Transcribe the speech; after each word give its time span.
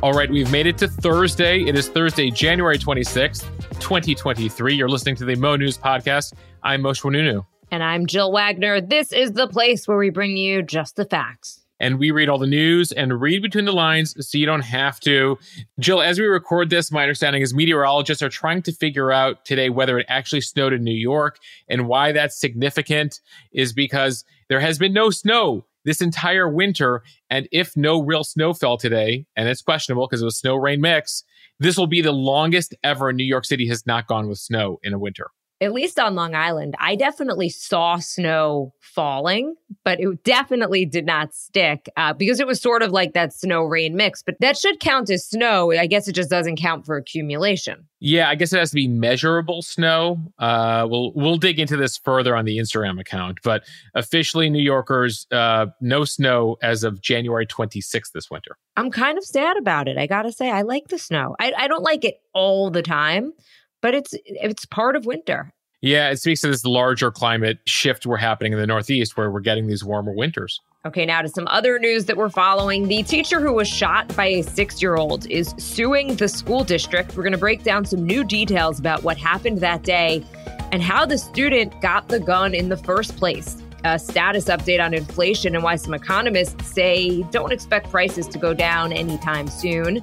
All 0.00 0.12
right, 0.12 0.30
we've 0.30 0.52
made 0.52 0.68
it 0.68 0.78
to 0.78 0.86
Thursday. 0.86 1.64
It 1.64 1.74
is 1.74 1.88
Thursday, 1.88 2.30
January 2.30 2.78
26th, 2.78 3.42
2023. 3.80 4.72
You're 4.72 4.88
listening 4.88 5.16
to 5.16 5.24
the 5.24 5.34
Mo 5.34 5.56
News 5.56 5.76
Podcast. 5.76 6.34
I'm 6.62 6.82
Mosheh 6.82 7.02
Oinounou. 7.02 7.44
And 7.72 7.82
I'm 7.82 8.06
Jill 8.06 8.30
Wagner. 8.30 8.80
This 8.80 9.12
is 9.12 9.32
the 9.32 9.48
place 9.48 9.88
where 9.88 9.98
we 9.98 10.10
bring 10.10 10.36
you 10.36 10.62
just 10.62 10.94
the 10.94 11.04
facts. 11.04 11.64
And 11.80 11.98
we 11.98 12.12
read 12.12 12.28
all 12.28 12.38
the 12.38 12.46
news 12.46 12.92
and 12.92 13.20
read 13.20 13.42
between 13.42 13.64
the 13.64 13.72
lines 13.72 14.14
so 14.24 14.38
you 14.38 14.46
don't 14.46 14.60
have 14.60 15.00
to. 15.00 15.36
Jill, 15.80 16.00
as 16.00 16.20
we 16.20 16.26
record 16.26 16.70
this, 16.70 16.92
my 16.92 17.02
understanding 17.02 17.42
is 17.42 17.52
meteorologists 17.52 18.22
are 18.22 18.28
trying 18.28 18.62
to 18.62 18.72
figure 18.72 19.10
out 19.10 19.44
today 19.44 19.68
whether 19.68 19.98
it 19.98 20.06
actually 20.08 20.42
snowed 20.42 20.72
in 20.72 20.84
New 20.84 20.94
York. 20.94 21.38
And 21.68 21.88
why 21.88 22.12
that's 22.12 22.38
significant 22.38 23.20
is 23.50 23.72
because 23.72 24.24
there 24.48 24.60
has 24.60 24.78
been 24.78 24.92
no 24.92 25.10
snow 25.10 25.64
this 25.88 26.02
entire 26.02 26.48
winter. 26.48 27.02
And 27.30 27.48
if 27.50 27.74
no 27.74 28.02
real 28.02 28.22
snow 28.22 28.52
fell 28.52 28.76
today, 28.76 29.24
and 29.36 29.48
it's 29.48 29.62
questionable 29.62 30.06
because 30.06 30.20
it 30.20 30.26
was 30.26 30.38
snow 30.38 30.54
rain 30.54 30.82
mix, 30.82 31.24
this 31.58 31.78
will 31.78 31.86
be 31.86 32.02
the 32.02 32.12
longest 32.12 32.74
ever 32.84 33.10
New 33.10 33.24
York 33.24 33.46
City 33.46 33.66
has 33.68 33.86
not 33.86 34.06
gone 34.06 34.28
with 34.28 34.38
snow 34.38 34.78
in 34.82 34.92
a 34.92 34.98
winter 34.98 35.30
at 35.60 35.72
least 35.72 35.98
on 35.98 36.14
Long 36.14 36.34
Island, 36.34 36.76
I 36.78 36.94
definitely 36.94 37.48
saw 37.48 37.98
snow 37.98 38.74
falling, 38.80 39.56
but 39.84 39.98
it 40.00 40.22
definitely 40.22 40.84
did 40.84 41.04
not 41.04 41.34
stick 41.34 41.88
uh, 41.96 42.12
because 42.12 42.38
it 42.38 42.46
was 42.46 42.60
sort 42.60 42.82
of 42.82 42.92
like 42.92 43.12
that 43.14 43.32
snow 43.32 43.62
rain 43.62 43.96
mix. 43.96 44.22
But 44.22 44.36
that 44.40 44.56
should 44.56 44.78
count 44.78 45.10
as 45.10 45.26
snow. 45.26 45.72
I 45.72 45.86
guess 45.86 46.06
it 46.06 46.12
just 46.12 46.30
doesn't 46.30 46.56
count 46.56 46.86
for 46.86 46.96
accumulation. 46.96 47.88
Yeah, 48.00 48.28
I 48.28 48.36
guess 48.36 48.52
it 48.52 48.58
has 48.58 48.70
to 48.70 48.76
be 48.76 48.86
measurable 48.86 49.62
snow. 49.62 50.18
Uh, 50.38 50.86
we'll 50.88 51.12
we'll 51.14 51.38
dig 51.38 51.58
into 51.58 51.76
this 51.76 51.96
further 51.96 52.36
on 52.36 52.44
the 52.44 52.58
Instagram 52.58 53.00
account, 53.00 53.38
but 53.42 53.64
officially, 53.94 54.48
New 54.50 54.62
Yorkers, 54.62 55.26
uh, 55.32 55.66
no 55.80 56.04
snow 56.04 56.56
as 56.62 56.84
of 56.84 57.00
January 57.00 57.46
26th 57.46 58.12
this 58.12 58.30
winter. 58.30 58.56
I'm 58.76 58.92
kind 58.92 59.18
of 59.18 59.24
sad 59.24 59.56
about 59.56 59.88
it. 59.88 59.98
I 59.98 60.06
gotta 60.06 60.30
say, 60.30 60.50
I 60.50 60.62
like 60.62 60.86
the 60.88 60.98
snow. 60.98 61.34
I, 61.40 61.52
I 61.56 61.66
don't 61.66 61.82
like 61.82 62.04
it 62.04 62.20
all 62.32 62.70
the 62.70 62.82
time 62.82 63.32
but 63.80 63.94
it's 63.94 64.14
it's 64.24 64.64
part 64.66 64.96
of 64.96 65.06
winter. 65.06 65.52
Yeah, 65.80 66.10
it 66.10 66.18
speaks 66.18 66.40
to 66.40 66.48
this 66.48 66.64
larger 66.64 67.12
climate 67.12 67.58
shift 67.66 68.04
we're 68.04 68.16
happening 68.16 68.52
in 68.52 68.58
the 68.58 68.66
Northeast 68.66 69.16
where 69.16 69.30
we're 69.30 69.40
getting 69.40 69.68
these 69.68 69.84
warmer 69.84 70.12
winters. 70.12 70.60
Okay, 70.84 71.06
now 71.06 71.22
to 71.22 71.28
some 71.28 71.46
other 71.48 71.78
news 71.78 72.06
that 72.06 72.16
we're 72.16 72.30
following. 72.30 72.88
The 72.88 73.02
teacher 73.04 73.40
who 73.40 73.52
was 73.52 73.68
shot 73.68 74.14
by 74.16 74.26
a 74.26 74.42
six 74.42 74.82
year 74.82 74.96
old 74.96 75.26
is 75.30 75.54
suing 75.58 76.16
the 76.16 76.28
school 76.28 76.64
district. 76.64 77.16
We're 77.16 77.22
going 77.22 77.32
to 77.32 77.38
break 77.38 77.62
down 77.62 77.84
some 77.84 78.04
new 78.04 78.24
details 78.24 78.80
about 78.80 79.04
what 79.04 79.18
happened 79.18 79.58
that 79.58 79.82
day 79.82 80.24
and 80.72 80.82
how 80.82 81.06
the 81.06 81.18
student 81.18 81.80
got 81.80 82.08
the 82.08 82.20
gun 82.20 82.54
in 82.54 82.68
the 82.68 82.76
first 82.76 83.16
place. 83.16 83.56
A 83.84 83.98
status 83.98 84.46
update 84.46 84.84
on 84.84 84.94
inflation 84.94 85.54
and 85.54 85.62
why 85.62 85.76
some 85.76 85.94
economists 85.94 86.66
say 86.66 87.22
don't 87.24 87.52
expect 87.52 87.90
prices 87.90 88.26
to 88.28 88.38
go 88.38 88.52
down 88.52 88.92
anytime 88.92 89.46
soon. 89.46 90.02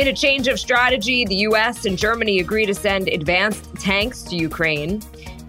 In 0.00 0.08
a 0.08 0.14
change 0.14 0.48
of 0.48 0.58
strategy, 0.58 1.26
the 1.26 1.36
US 1.50 1.84
and 1.84 1.98
Germany 1.98 2.38
agree 2.38 2.64
to 2.64 2.74
send 2.74 3.06
advanced 3.08 3.68
tanks 3.74 4.22
to 4.22 4.34
Ukraine. 4.34 5.02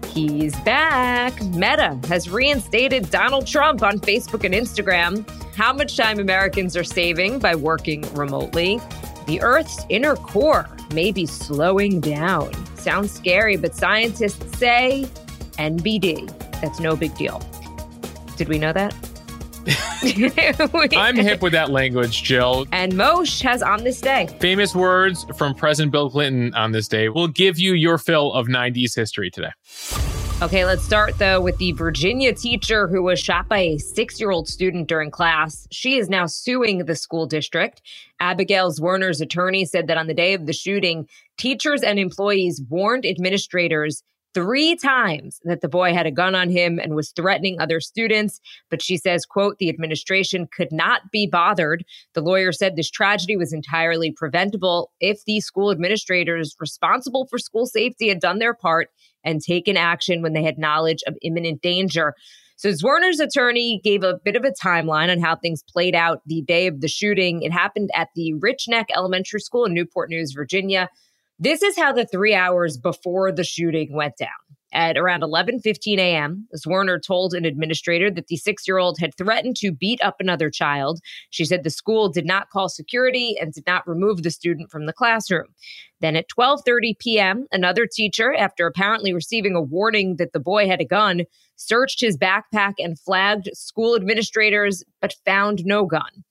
He's 0.08 0.54
back. 0.60 1.42
Meta 1.42 1.98
has 2.06 2.28
reinstated 2.28 3.10
Donald 3.10 3.46
Trump 3.46 3.82
on 3.82 3.98
Facebook 3.98 4.44
and 4.44 4.52
Instagram. 4.52 5.26
How 5.54 5.72
much 5.72 5.96
time 5.96 6.18
Americans 6.18 6.76
are 6.76 6.84
saving 6.84 7.38
by 7.38 7.54
working 7.54 8.02
remotely. 8.12 8.78
The 9.26 9.40
Earth's 9.40 9.86
inner 9.88 10.16
core 10.16 10.68
may 10.92 11.12
be 11.12 11.24
slowing 11.24 11.98
down. 12.00 12.52
Sounds 12.76 13.10
scary, 13.10 13.56
but 13.56 13.74
scientists 13.74 14.58
say 14.58 15.06
NBD. 15.52 16.28
That's 16.60 16.78
no 16.78 16.94
big 16.94 17.14
deal. 17.14 17.40
Did 18.36 18.50
we 18.50 18.58
know 18.58 18.74
that? 18.74 18.94
I'm 20.02 21.16
hip 21.16 21.42
with 21.42 21.52
that 21.52 21.70
language, 21.70 22.22
Jill. 22.22 22.66
And 22.72 22.92
Mosheh 22.92 23.42
has 23.42 23.62
on 23.62 23.84
this 23.84 24.00
day. 24.00 24.28
Famous 24.40 24.74
words 24.74 25.24
from 25.36 25.54
President 25.54 25.92
Bill 25.92 26.10
Clinton 26.10 26.54
on 26.54 26.72
this 26.72 26.88
day 26.88 27.08
will 27.08 27.28
give 27.28 27.58
you 27.58 27.74
your 27.74 27.98
fill 27.98 28.32
of 28.32 28.46
90s 28.46 28.94
history 28.94 29.30
today. 29.30 29.52
Okay, 30.42 30.64
let's 30.64 30.82
start 30.82 31.18
though 31.18 31.40
with 31.40 31.56
the 31.58 31.70
Virginia 31.70 32.34
teacher 32.34 32.88
who 32.88 33.00
was 33.00 33.20
shot 33.20 33.48
by 33.48 33.58
a 33.58 33.78
six 33.78 34.18
year 34.18 34.32
old 34.32 34.48
student 34.48 34.88
during 34.88 35.08
class. 35.08 35.68
She 35.70 35.98
is 35.98 36.08
now 36.08 36.26
suing 36.26 36.84
the 36.84 36.96
school 36.96 37.26
district. 37.26 37.80
Abigail 38.18 38.72
Zwerner's 38.72 39.20
attorney 39.20 39.64
said 39.64 39.86
that 39.86 39.98
on 39.98 40.08
the 40.08 40.14
day 40.14 40.34
of 40.34 40.46
the 40.46 40.52
shooting, 40.52 41.06
teachers 41.38 41.84
and 41.84 42.00
employees 42.00 42.60
warned 42.68 43.06
administrators 43.06 44.02
three 44.34 44.76
times 44.76 45.40
that 45.44 45.60
the 45.60 45.68
boy 45.68 45.92
had 45.92 46.06
a 46.06 46.10
gun 46.10 46.34
on 46.34 46.50
him 46.50 46.78
and 46.78 46.94
was 46.94 47.10
threatening 47.10 47.60
other 47.60 47.80
students 47.80 48.40
but 48.70 48.82
she 48.82 48.96
says 48.96 49.26
quote 49.26 49.58
the 49.58 49.68
administration 49.68 50.48
could 50.54 50.72
not 50.72 51.02
be 51.10 51.26
bothered 51.26 51.84
the 52.14 52.20
lawyer 52.20 52.52
said 52.52 52.76
this 52.76 52.90
tragedy 52.90 53.36
was 53.36 53.52
entirely 53.52 54.10
preventable 54.10 54.90
if 55.00 55.24
the 55.26 55.40
school 55.40 55.70
administrators 55.70 56.56
responsible 56.60 57.26
for 57.28 57.38
school 57.38 57.66
safety 57.66 58.08
had 58.08 58.20
done 58.20 58.38
their 58.38 58.54
part 58.54 58.88
and 59.24 59.40
taken 59.40 59.76
action 59.76 60.22
when 60.22 60.32
they 60.32 60.42
had 60.42 60.58
knowledge 60.58 61.02
of 61.06 61.16
imminent 61.22 61.60
danger 61.62 62.14
so 62.56 62.68
Zwerner's 62.68 63.18
attorney 63.18 63.80
gave 63.82 64.04
a 64.04 64.20
bit 64.24 64.36
of 64.36 64.44
a 64.44 64.52
timeline 64.52 65.10
on 65.10 65.18
how 65.18 65.34
things 65.34 65.64
played 65.68 65.96
out 65.96 66.22
the 66.26 66.42
day 66.42 66.68
of 66.68 66.80
the 66.80 66.86
shooting. 66.86 67.42
It 67.42 67.50
happened 67.50 67.90
at 67.92 68.10
the 68.14 68.34
Rich 68.34 68.66
Neck 68.68 68.86
Elementary 68.94 69.40
School 69.40 69.64
in 69.64 69.74
Newport 69.74 70.10
News, 70.10 70.30
Virginia. 70.30 70.88
This 71.42 71.60
is 71.60 71.76
how 71.76 71.90
the 71.90 72.06
three 72.06 72.36
hours 72.36 72.76
before 72.78 73.32
the 73.32 73.42
shooting 73.42 73.92
went 73.92 74.16
down. 74.16 74.28
At 74.72 74.96
around 74.96 75.22
11:15 75.22 75.98
a.m., 75.98 76.46
Zwerner 76.56 77.02
told 77.04 77.34
an 77.34 77.44
administrator 77.44 78.12
that 78.12 78.28
the 78.28 78.36
six-year-old 78.36 78.98
had 79.00 79.16
threatened 79.16 79.56
to 79.56 79.72
beat 79.72 80.00
up 80.04 80.20
another 80.20 80.50
child. 80.50 81.00
She 81.30 81.44
said 81.44 81.64
the 81.64 81.70
school 81.70 82.08
did 82.08 82.26
not 82.26 82.50
call 82.50 82.68
security 82.68 83.36
and 83.40 83.52
did 83.52 83.66
not 83.66 83.88
remove 83.88 84.22
the 84.22 84.30
student 84.30 84.70
from 84.70 84.86
the 84.86 84.92
classroom. 84.92 85.48
Then 86.00 86.14
at 86.14 86.28
12:30 86.28 86.96
p.m., 87.00 87.48
another 87.50 87.88
teacher, 87.92 88.32
after 88.32 88.64
apparently 88.68 89.12
receiving 89.12 89.56
a 89.56 89.60
warning 89.60 90.18
that 90.18 90.32
the 90.32 90.38
boy 90.38 90.68
had 90.68 90.80
a 90.80 90.84
gun, 90.84 91.22
searched 91.56 92.00
his 92.00 92.16
backpack 92.16 92.74
and 92.78 93.00
flagged 93.00 93.50
school 93.52 93.96
administrators, 93.96 94.84
but 95.00 95.16
found 95.24 95.66
no 95.66 95.86
gun. 95.86 96.22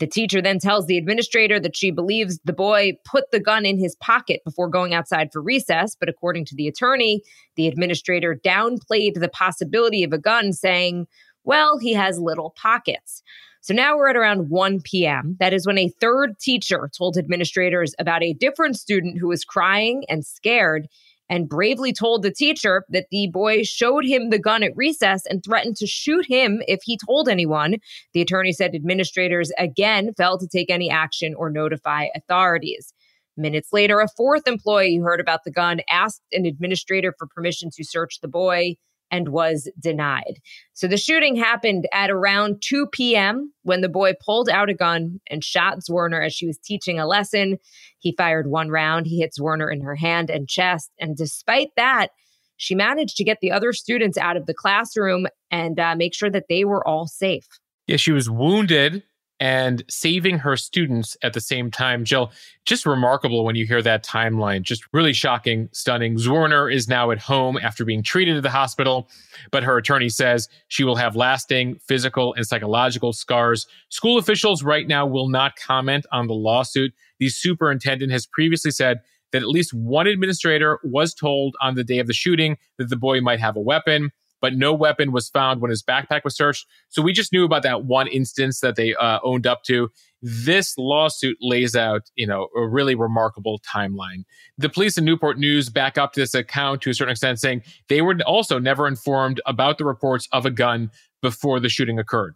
The 0.00 0.06
teacher 0.06 0.40
then 0.40 0.58
tells 0.58 0.86
the 0.86 0.96
administrator 0.96 1.60
that 1.60 1.76
she 1.76 1.90
believes 1.90 2.40
the 2.44 2.54
boy 2.54 2.92
put 3.04 3.30
the 3.30 3.38
gun 3.38 3.66
in 3.66 3.78
his 3.78 3.94
pocket 3.96 4.40
before 4.46 4.68
going 4.68 4.94
outside 4.94 5.28
for 5.30 5.42
recess. 5.42 5.94
But 5.94 6.08
according 6.08 6.46
to 6.46 6.56
the 6.56 6.66
attorney, 6.68 7.22
the 7.56 7.68
administrator 7.68 8.34
downplayed 8.34 9.20
the 9.20 9.28
possibility 9.28 10.02
of 10.02 10.14
a 10.14 10.18
gun, 10.18 10.54
saying, 10.54 11.06
well, 11.44 11.78
he 11.78 11.92
has 11.92 12.18
little 12.18 12.54
pockets. 12.56 13.22
So 13.60 13.74
now 13.74 13.96
we're 13.96 14.08
at 14.08 14.16
around 14.16 14.48
1 14.48 14.80
p.m. 14.80 15.36
That 15.38 15.52
is 15.52 15.66
when 15.66 15.76
a 15.76 15.92
third 16.00 16.38
teacher 16.38 16.90
told 16.96 17.18
administrators 17.18 17.94
about 17.98 18.22
a 18.22 18.32
different 18.32 18.76
student 18.76 19.18
who 19.18 19.28
was 19.28 19.44
crying 19.44 20.04
and 20.08 20.24
scared 20.24 20.88
and 21.30 21.48
bravely 21.48 21.92
told 21.92 22.22
the 22.22 22.32
teacher 22.32 22.84
that 22.90 23.06
the 23.10 23.30
boy 23.32 23.62
showed 23.62 24.04
him 24.04 24.28
the 24.28 24.38
gun 24.38 24.64
at 24.64 24.76
recess 24.76 25.24
and 25.24 25.42
threatened 25.42 25.76
to 25.76 25.86
shoot 25.86 26.26
him 26.28 26.60
if 26.66 26.80
he 26.84 26.98
told 26.98 27.28
anyone. 27.28 27.76
The 28.12 28.20
attorney 28.20 28.52
said 28.52 28.74
administrators 28.74 29.52
again 29.56 30.12
failed 30.18 30.40
to 30.40 30.48
take 30.48 30.68
any 30.68 30.90
action 30.90 31.34
or 31.34 31.48
notify 31.48 32.08
authorities. 32.16 32.92
Minutes 33.36 33.68
later, 33.72 34.00
a 34.00 34.08
fourth 34.16 34.46
employee 34.46 34.96
who 34.96 35.04
heard 35.04 35.20
about 35.20 35.44
the 35.44 35.52
gun 35.52 35.80
asked 35.88 36.20
an 36.32 36.44
administrator 36.44 37.14
for 37.16 37.28
permission 37.28 37.70
to 37.74 37.84
search 37.84 38.20
the 38.20 38.28
boy 38.28 38.74
and 39.10 39.30
was 39.30 39.68
denied. 39.78 40.40
So 40.72 40.86
the 40.86 40.96
shooting 40.96 41.36
happened 41.36 41.86
at 41.92 42.10
around 42.10 42.62
2 42.62 42.86
p.m. 42.92 43.52
when 43.62 43.80
the 43.80 43.88
boy 43.88 44.12
pulled 44.24 44.48
out 44.48 44.70
a 44.70 44.74
gun 44.74 45.20
and 45.28 45.44
shot 45.44 45.78
Zwerner 45.88 46.24
as 46.24 46.32
she 46.32 46.46
was 46.46 46.58
teaching 46.58 46.98
a 46.98 47.06
lesson. 47.06 47.58
He 47.98 48.14
fired 48.16 48.48
one 48.48 48.70
round. 48.70 49.06
He 49.06 49.20
hits 49.20 49.38
Zwerner 49.38 49.72
in 49.72 49.82
her 49.82 49.96
hand 49.96 50.30
and 50.30 50.48
chest. 50.48 50.90
And 50.98 51.16
despite 51.16 51.70
that, 51.76 52.08
she 52.56 52.74
managed 52.74 53.16
to 53.16 53.24
get 53.24 53.38
the 53.40 53.52
other 53.52 53.72
students 53.72 54.18
out 54.18 54.36
of 54.36 54.46
the 54.46 54.54
classroom 54.54 55.26
and 55.50 55.80
uh, 55.80 55.94
make 55.96 56.14
sure 56.14 56.30
that 56.30 56.46
they 56.48 56.64
were 56.64 56.86
all 56.86 57.06
safe. 57.06 57.46
Yeah, 57.86 57.96
she 57.96 58.12
was 58.12 58.30
wounded 58.30 59.02
and 59.40 59.82
saving 59.88 60.38
her 60.38 60.56
students 60.56 61.16
at 61.22 61.32
the 61.32 61.40
same 61.40 61.70
time. 61.70 62.04
Jill, 62.04 62.30
just 62.66 62.84
remarkable 62.84 63.42
when 63.44 63.56
you 63.56 63.66
hear 63.66 63.80
that 63.80 64.04
timeline. 64.04 64.60
Just 64.60 64.84
really 64.92 65.14
shocking, 65.14 65.68
stunning. 65.72 66.16
Zwerner 66.16 66.72
is 66.72 66.88
now 66.88 67.10
at 67.10 67.18
home 67.18 67.56
after 67.56 67.84
being 67.84 68.02
treated 68.02 68.36
at 68.36 68.42
the 68.42 68.50
hospital, 68.50 69.08
but 69.50 69.64
her 69.64 69.78
attorney 69.78 70.10
says 70.10 70.48
she 70.68 70.84
will 70.84 70.96
have 70.96 71.16
lasting 71.16 71.76
physical 71.76 72.34
and 72.34 72.46
psychological 72.46 73.14
scars. 73.14 73.66
School 73.88 74.18
officials 74.18 74.62
right 74.62 74.86
now 74.86 75.06
will 75.06 75.28
not 75.28 75.56
comment 75.56 76.04
on 76.12 76.26
the 76.26 76.34
lawsuit. 76.34 76.92
The 77.18 77.30
superintendent 77.30 78.12
has 78.12 78.26
previously 78.26 78.70
said 78.70 79.00
that 79.32 79.42
at 79.42 79.48
least 79.48 79.72
one 79.72 80.06
administrator 80.06 80.80
was 80.82 81.14
told 81.14 81.56
on 81.62 81.76
the 81.76 81.84
day 81.84 81.98
of 81.98 82.06
the 82.06 82.12
shooting 82.12 82.58
that 82.78 82.90
the 82.90 82.96
boy 82.96 83.20
might 83.20 83.40
have 83.40 83.56
a 83.56 83.60
weapon 83.60 84.10
but 84.40 84.54
no 84.54 84.72
weapon 84.72 85.12
was 85.12 85.28
found 85.28 85.60
when 85.60 85.70
his 85.70 85.82
backpack 85.82 86.24
was 86.24 86.36
searched. 86.36 86.66
So 86.88 87.02
we 87.02 87.12
just 87.12 87.32
knew 87.32 87.44
about 87.44 87.62
that 87.62 87.84
one 87.84 88.08
instance 88.08 88.60
that 88.60 88.76
they 88.76 88.94
uh, 88.94 89.18
owned 89.22 89.46
up 89.46 89.62
to. 89.64 89.90
This 90.22 90.76
lawsuit 90.76 91.38
lays 91.40 91.74
out, 91.74 92.02
you 92.14 92.26
know, 92.26 92.48
a 92.56 92.66
really 92.66 92.94
remarkable 92.94 93.60
timeline. 93.60 94.24
The 94.58 94.68
police 94.68 94.98
in 94.98 95.04
Newport 95.04 95.38
News 95.38 95.70
back 95.70 95.96
up 95.96 96.12
this 96.12 96.34
account 96.34 96.82
to 96.82 96.90
a 96.90 96.94
certain 96.94 97.12
extent, 97.12 97.40
saying 97.40 97.62
they 97.88 98.02
were 98.02 98.16
also 98.26 98.58
never 98.58 98.86
informed 98.86 99.40
about 99.46 99.78
the 99.78 99.84
reports 99.84 100.28
of 100.32 100.44
a 100.44 100.50
gun 100.50 100.90
before 101.22 101.60
the 101.60 101.68
shooting 101.68 101.98
occurred. 101.98 102.34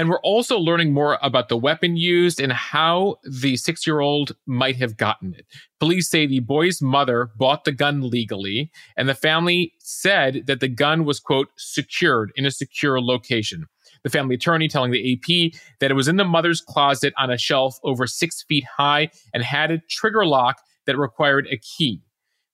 And 0.00 0.08
we're 0.08 0.20
also 0.20 0.56
learning 0.56 0.94
more 0.94 1.18
about 1.20 1.50
the 1.50 1.58
weapon 1.58 1.94
used 1.94 2.40
and 2.40 2.54
how 2.54 3.16
the 3.22 3.58
six 3.58 3.86
year 3.86 4.00
old 4.00 4.32
might 4.46 4.76
have 4.76 4.96
gotten 4.96 5.34
it. 5.34 5.44
Police 5.78 6.08
say 6.08 6.24
the 6.24 6.40
boy's 6.40 6.80
mother 6.80 7.28
bought 7.36 7.64
the 7.64 7.72
gun 7.72 8.08
legally, 8.08 8.70
and 8.96 9.10
the 9.10 9.14
family 9.14 9.74
said 9.78 10.44
that 10.46 10.60
the 10.60 10.68
gun 10.68 11.04
was, 11.04 11.20
quote, 11.20 11.48
secured 11.58 12.32
in 12.34 12.46
a 12.46 12.50
secure 12.50 12.98
location. 12.98 13.66
The 14.02 14.08
family 14.08 14.36
attorney 14.36 14.68
telling 14.68 14.90
the 14.90 15.12
AP 15.12 15.52
that 15.80 15.90
it 15.90 15.96
was 15.96 16.08
in 16.08 16.16
the 16.16 16.24
mother's 16.24 16.62
closet 16.62 17.12
on 17.18 17.30
a 17.30 17.36
shelf 17.36 17.78
over 17.84 18.06
six 18.06 18.42
feet 18.42 18.64
high 18.78 19.10
and 19.34 19.42
had 19.42 19.70
a 19.70 19.82
trigger 19.90 20.24
lock 20.24 20.62
that 20.86 20.96
required 20.96 21.46
a 21.50 21.58
key. 21.58 22.00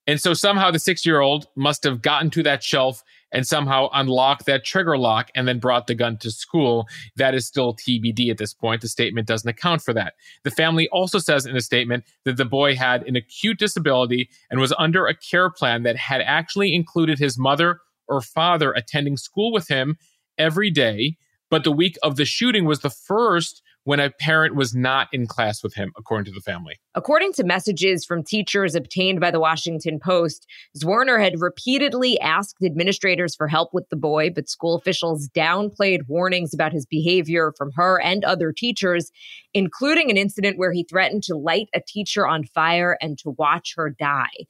And 0.08 0.20
so 0.20 0.34
somehow 0.34 0.70
the 0.72 0.78
six 0.78 1.04
year 1.06 1.20
old 1.20 1.46
must 1.56 1.84
have 1.84 2.02
gotten 2.02 2.30
to 2.30 2.42
that 2.44 2.64
shelf 2.64 3.02
and 3.36 3.46
somehow 3.46 3.90
unlocked 3.92 4.46
that 4.46 4.64
trigger 4.64 4.96
lock 4.96 5.30
and 5.34 5.46
then 5.46 5.58
brought 5.58 5.86
the 5.86 5.94
gun 5.94 6.16
to 6.16 6.30
school. 6.30 6.88
That 7.16 7.34
is 7.34 7.46
still 7.46 7.74
TBD 7.74 8.30
at 8.30 8.38
this 8.38 8.54
point. 8.54 8.80
The 8.80 8.88
statement 8.88 9.28
doesn't 9.28 9.48
account 9.48 9.82
for 9.82 9.92
that. 9.92 10.14
The 10.42 10.50
family 10.50 10.88
also 10.88 11.18
says 11.18 11.44
in 11.44 11.54
a 11.54 11.60
statement 11.60 12.04
that 12.24 12.38
the 12.38 12.46
boy 12.46 12.76
had 12.76 13.02
an 13.02 13.14
acute 13.14 13.58
disability 13.58 14.30
and 14.50 14.58
was 14.58 14.72
under 14.78 15.06
a 15.06 15.14
care 15.14 15.50
plan 15.50 15.82
that 15.82 15.96
had 15.96 16.22
actually 16.22 16.74
included 16.74 17.18
his 17.18 17.38
mother 17.38 17.80
or 18.08 18.22
father 18.22 18.72
attending 18.72 19.18
school 19.18 19.52
with 19.52 19.68
him 19.68 19.98
every 20.38 20.70
day. 20.70 21.18
But 21.50 21.64
the 21.64 21.72
week 21.72 21.96
of 22.02 22.16
the 22.16 22.24
shooting 22.24 22.64
was 22.64 22.80
the 22.80 22.90
first 22.90 23.62
when 23.84 24.00
a 24.00 24.10
parent 24.10 24.56
was 24.56 24.74
not 24.74 25.06
in 25.12 25.28
class 25.28 25.62
with 25.62 25.74
him, 25.74 25.92
according 25.96 26.24
to 26.24 26.32
the 26.32 26.40
family. 26.40 26.74
According 26.96 27.32
to 27.34 27.44
messages 27.44 28.04
from 28.04 28.24
teachers 28.24 28.74
obtained 28.74 29.20
by 29.20 29.30
the 29.30 29.38
Washington 29.38 30.00
Post, 30.02 30.44
Zwerner 30.76 31.22
had 31.22 31.40
repeatedly 31.40 32.18
asked 32.18 32.56
administrators 32.64 33.36
for 33.36 33.46
help 33.46 33.72
with 33.72 33.88
the 33.88 33.96
boy, 33.96 34.30
but 34.34 34.48
school 34.48 34.74
officials 34.74 35.28
downplayed 35.28 36.00
warnings 36.08 36.52
about 36.52 36.72
his 36.72 36.84
behavior 36.84 37.52
from 37.56 37.70
her 37.76 38.00
and 38.02 38.24
other 38.24 38.52
teachers, 38.52 39.12
including 39.54 40.10
an 40.10 40.16
incident 40.16 40.58
where 40.58 40.72
he 40.72 40.82
threatened 40.82 41.22
to 41.22 41.36
light 41.36 41.68
a 41.72 41.80
teacher 41.80 42.26
on 42.26 42.42
fire 42.42 42.98
and 43.00 43.18
to 43.18 43.30
watch 43.38 43.74
her 43.76 43.88
die. 43.88 44.46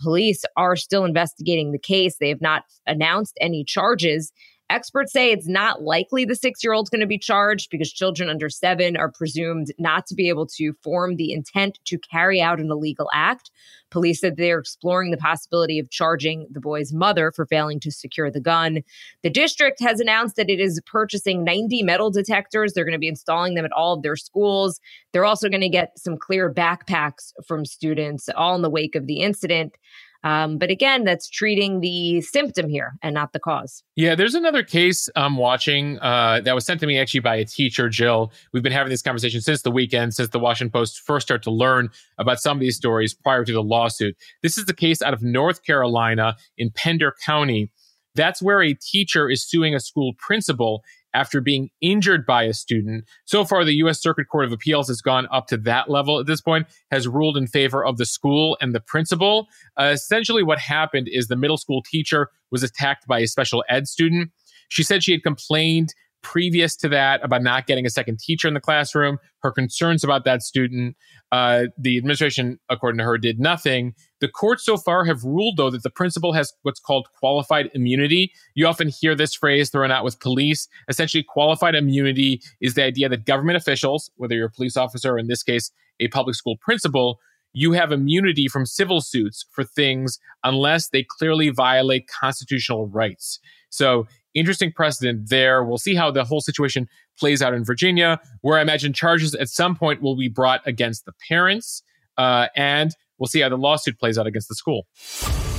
Police 0.00 0.44
are 0.56 0.76
still 0.76 1.04
investigating 1.04 1.72
the 1.72 1.78
case. 1.78 2.18
They 2.18 2.28
have 2.28 2.40
not 2.40 2.62
announced 2.86 3.36
any 3.40 3.64
charges. 3.64 4.32
Experts 4.68 5.12
say 5.12 5.30
it's 5.30 5.46
not 5.46 5.82
likely 5.82 6.24
the 6.24 6.34
six 6.34 6.64
year 6.64 6.72
old's 6.72 6.90
going 6.90 7.00
to 7.00 7.06
be 7.06 7.18
charged 7.18 7.70
because 7.70 7.92
children 7.92 8.28
under 8.28 8.48
seven 8.48 8.96
are 8.96 9.10
presumed 9.10 9.68
not 9.78 10.06
to 10.06 10.14
be 10.14 10.28
able 10.28 10.46
to 10.46 10.72
form 10.82 11.16
the 11.16 11.32
intent 11.32 11.78
to 11.84 11.98
carry 11.98 12.40
out 12.40 12.58
an 12.58 12.70
illegal 12.70 13.08
act. 13.14 13.50
Police 13.90 14.20
said 14.20 14.36
they're 14.36 14.58
exploring 14.58 15.12
the 15.12 15.16
possibility 15.16 15.78
of 15.78 15.90
charging 15.90 16.48
the 16.50 16.60
boy's 16.60 16.92
mother 16.92 17.30
for 17.30 17.46
failing 17.46 17.78
to 17.80 17.92
secure 17.92 18.30
the 18.30 18.40
gun. 18.40 18.82
The 19.22 19.30
district 19.30 19.80
has 19.80 20.00
announced 20.00 20.34
that 20.36 20.50
it 20.50 20.58
is 20.58 20.80
purchasing 20.86 21.44
90 21.44 21.84
metal 21.84 22.10
detectors. 22.10 22.72
They're 22.72 22.84
going 22.84 22.92
to 22.92 22.98
be 22.98 23.08
installing 23.08 23.54
them 23.54 23.64
at 23.64 23.72
all 23.72 23.94
of 23.94 24.02
their 24.02 24.16
schools. 24.16 24.80
They're 25.12 25.24
also 25.24 25.48
going 25.48 25.60
to 25.60 25.68
get 25.68 25.98
some 25.98 26.16
clear 26.16 26.52
backpacks 26.52 27.32
from 27.46 27.64
students, 27.64 28.28
all 28.36 28.56
in 28.56 28.62
the 28.62 28.70
wake 28.70 28.96
of 28.96 29.06
the 29.06 29.20
incident. 29.20 29.76
Um, 30.26 30.58
but 30.58 30.70
again, 30.70 31.04
that's 31.04 31.30
treating 31.30 31.78
the 31.78 32.20
symptom 32.20 32.68
here 32.68 32.94
and 33.00 33.14
not 33.14 33.32
the 33.32 33.38
cause. 33.38 33.84
Yeah, 33.94 34.16
there's 34.16 34.34
another 34.34 34.64
case 34.64 35.08
I'm 35.14 35.36
watching 35.36 36.00
uh, 36.00 36.40
that 36.40 36.52
was 36.52 36.66
sent 36.66 36.80
to 36.80 36.86
me 36.88 36.98
actually 36.98 37.20
by 37.20 37.36
a 37.36 37.44
teacher, 37.44 37.88
Jill. 37.88 38.32
We've 38.52 38.62
been 38.62 38.72
having 38.72 38.90
this 38.90 39.02
conversation 39.02 39.40
since 39.40 39.62
the 39.62 39.70
weekend, 39.70 40.14
since 40.14 40.30
the 40.30 40.40
Washington 40.40 40.72
Post 40.72 40.98
first 40.98 41.28
started 41.28 41.44
to 41.44 41.52
learn 41.52 41.90
about 42.18 42.40
some 42.40 42.56
of 42.56 42.60
these 42.60 42.74
stories 42.74 43.14
prior 43.14 43.44
to 43.44 43.52
the 43.52 43.62
lawsuit. 43.62 44.16
This 44.42 44.58
is 44.58 44.64
the 44.64 44.74
case 44.74 45.00
out 45.00 45.14
of 45.14 45.22
North 45.22 45.62
Carolina 45.62 46.34
in 46.58 46.70
Pender 46.70 47.14
County. 47.24 47.70
That's 48.16 48.42
where 48.42 48.62
a 48.62 48.74
teacher 48.74 49.30
is 49.30 49.48
suing 49.48 49.76
a 49.76 49.80
school 49.80 50.14
principal 50.18 50.82
after 51.16 51.40
being 51.40 51.70
injured 51.80 52.26
by 52.26 52.42
a 52.42 52.52
student. 52.52 53.04
So 53.24 53.46
far, 53.46 53.64
the 53.64 53.72
U.S. 53.76 54.02
Circuit 54.02 54.26
Court 54.28 54.44
of 54.44 54.52
Appeals 54.52 54.88
has 54.88 55.00
gone 55.00 55.26
up 55.32 55.46
to 55.46 55.56
that 55.56 55.88
level 55.88 56.20
at 56.20 56.26
this 56.26 56.42
point, 56.42 56.66
has 56.90 57.08
ruled 57.08 57.38
in 57.38 57.46
favor 57.46 57.82
of 57.82 57.96
the 57.96 58.04
school 58.04 58.58
and 58.60 58.74
the 58.74 58.80
principal. 58.80 59.48
Uh, 59.80 59.90
essentially, 59.94 60.42
what 60.42 60.58
happened 60.58 61.08
is 61.10 61.28
the 61.28 61.34
middle 61.34 61.56
school 61.56 61.82
teacher 61.82 62.28
was 62.50 62.62
attacked 62.62 63.06
by 63.06 63.20
a 63.20 63.26
special 63.26 63.64
ed 63.70 63.88
student. 63.88 64.30
She 64.68 64.82
said 64.82 65.02
she 65.02 65.12
had 65.12 65.22
complained 65.22 65.94
previous 66.26 66.74
to 66.74 66.88
that 66.88 67.24
about 67.24 67.40
not 67.40 67.68
getting 67.68 67.86
a 67.86 67.90
second 67.90 68.18
teacher 68.18 68.48
in 68.48 68.54
the 68.54 68.60
classroom, 68.60 69.16
her 69.42 69.52
concerns 69.52 70.02
about 70.02 70.24
that 70.24 70.42
student. 70.42 70.96
Uh, 71.30 71.66
the 71.78 71.96
administration, 71.96 72.58
according 72.68 72.98
to 72.98 73.04
her, 73.04 73.16
did 73.16 73.38
nothing. 73.38 73.94
The 74.20 74.26
courts 74.26 74.64
so 74.64 74.76
far 74.76 75.04
have 75.04 75.22
ruled, 75.22 75.56
though, 75.56 75.70
that 75.70 75.84
the 75.84 75.90
principal 75.90 76.32
has 76.32 76.52
what's 76.62 76.80
called 76.80 77.06
qualified 77.18 77.70
immunity. 77.74 78.32
You 78.54 78.66
often 78.66 78.88
hear 78.88 79.14
this 79.14 79.34
phrase 79.34 79.70
thrown 79.70 79.92
out 79.92 80.02
with 80.02 80.18
police. 80.18 80.66
Essentially, 80.88 81.22
qualified 81.22 81.76
immunity 81.76 82.42
is 82.60 82.74
the 82.74 82.82
idea 82.82 83.08
that 83.08 83.24
government 83.24 83.56
officials, 83.56 84.10
whether 84.16 84.34
you're 84.34 84.46
a 84.46 84.50
police 84.50 84.76
officer 84.76 85.14
or 85.14 85.18
in 85.18 85.28
this 85.28 85.44
case, 85.44 85.70
a 86.00 86.08
public 86.08 86.34
school 86.34 86.56
principal, 86.56 87.20
you 87.52 87.72
have 87.72 87.92
immunity 87.92 88.48
from 88.48 88.66
civil 88.66 89.00
suits 89.00 89.46
for 89.52 89.62
things 89.62 90.18
unless 90.42 90.88
they 90.88 91.06
clearly 91.08 91.50
violate 91.50 92.08
constitutional 92.08 92.88
rights. 92.88 93.38
So 93.70 94.06
interesting 94.36 94.72
precedent 94.72 95.28
there. 95.28 95.64
We'll 95.64 95.78
see 95.78 95.94
how 95.94 96.10
the 96.10 96.24
whole 96.24 96.40
situation 96.40 96.88
plays 97.18 97.42
out 97.42 97.54
in 97.54 97.64
Virginia, 97.64 98.20
where 98.42 98.58
I 98.58 98.62
imagine 98.62 98.92
charges 98.92 99.34
at 99.34 99.48
some 99.48 99.74
point 99.74 100.02
will 100.02 100.16
be 100.16 100.28
brought 100.28 100.60
against 100.66 101.06
the 101.06 101.12
parents. 101.28 101.82
Uh, 102.16 102.48
and 102.54 102.92
we'll 103.18 103.26
see 103.26 103.40
how 103.40 103.48
the 103.48 103.56
lawsuit 103.56 103.98
plays 103.98 104.18
out 104.18 104.26
against 104.26 104.48
the 104.48 104.54
school. 104.54 104.86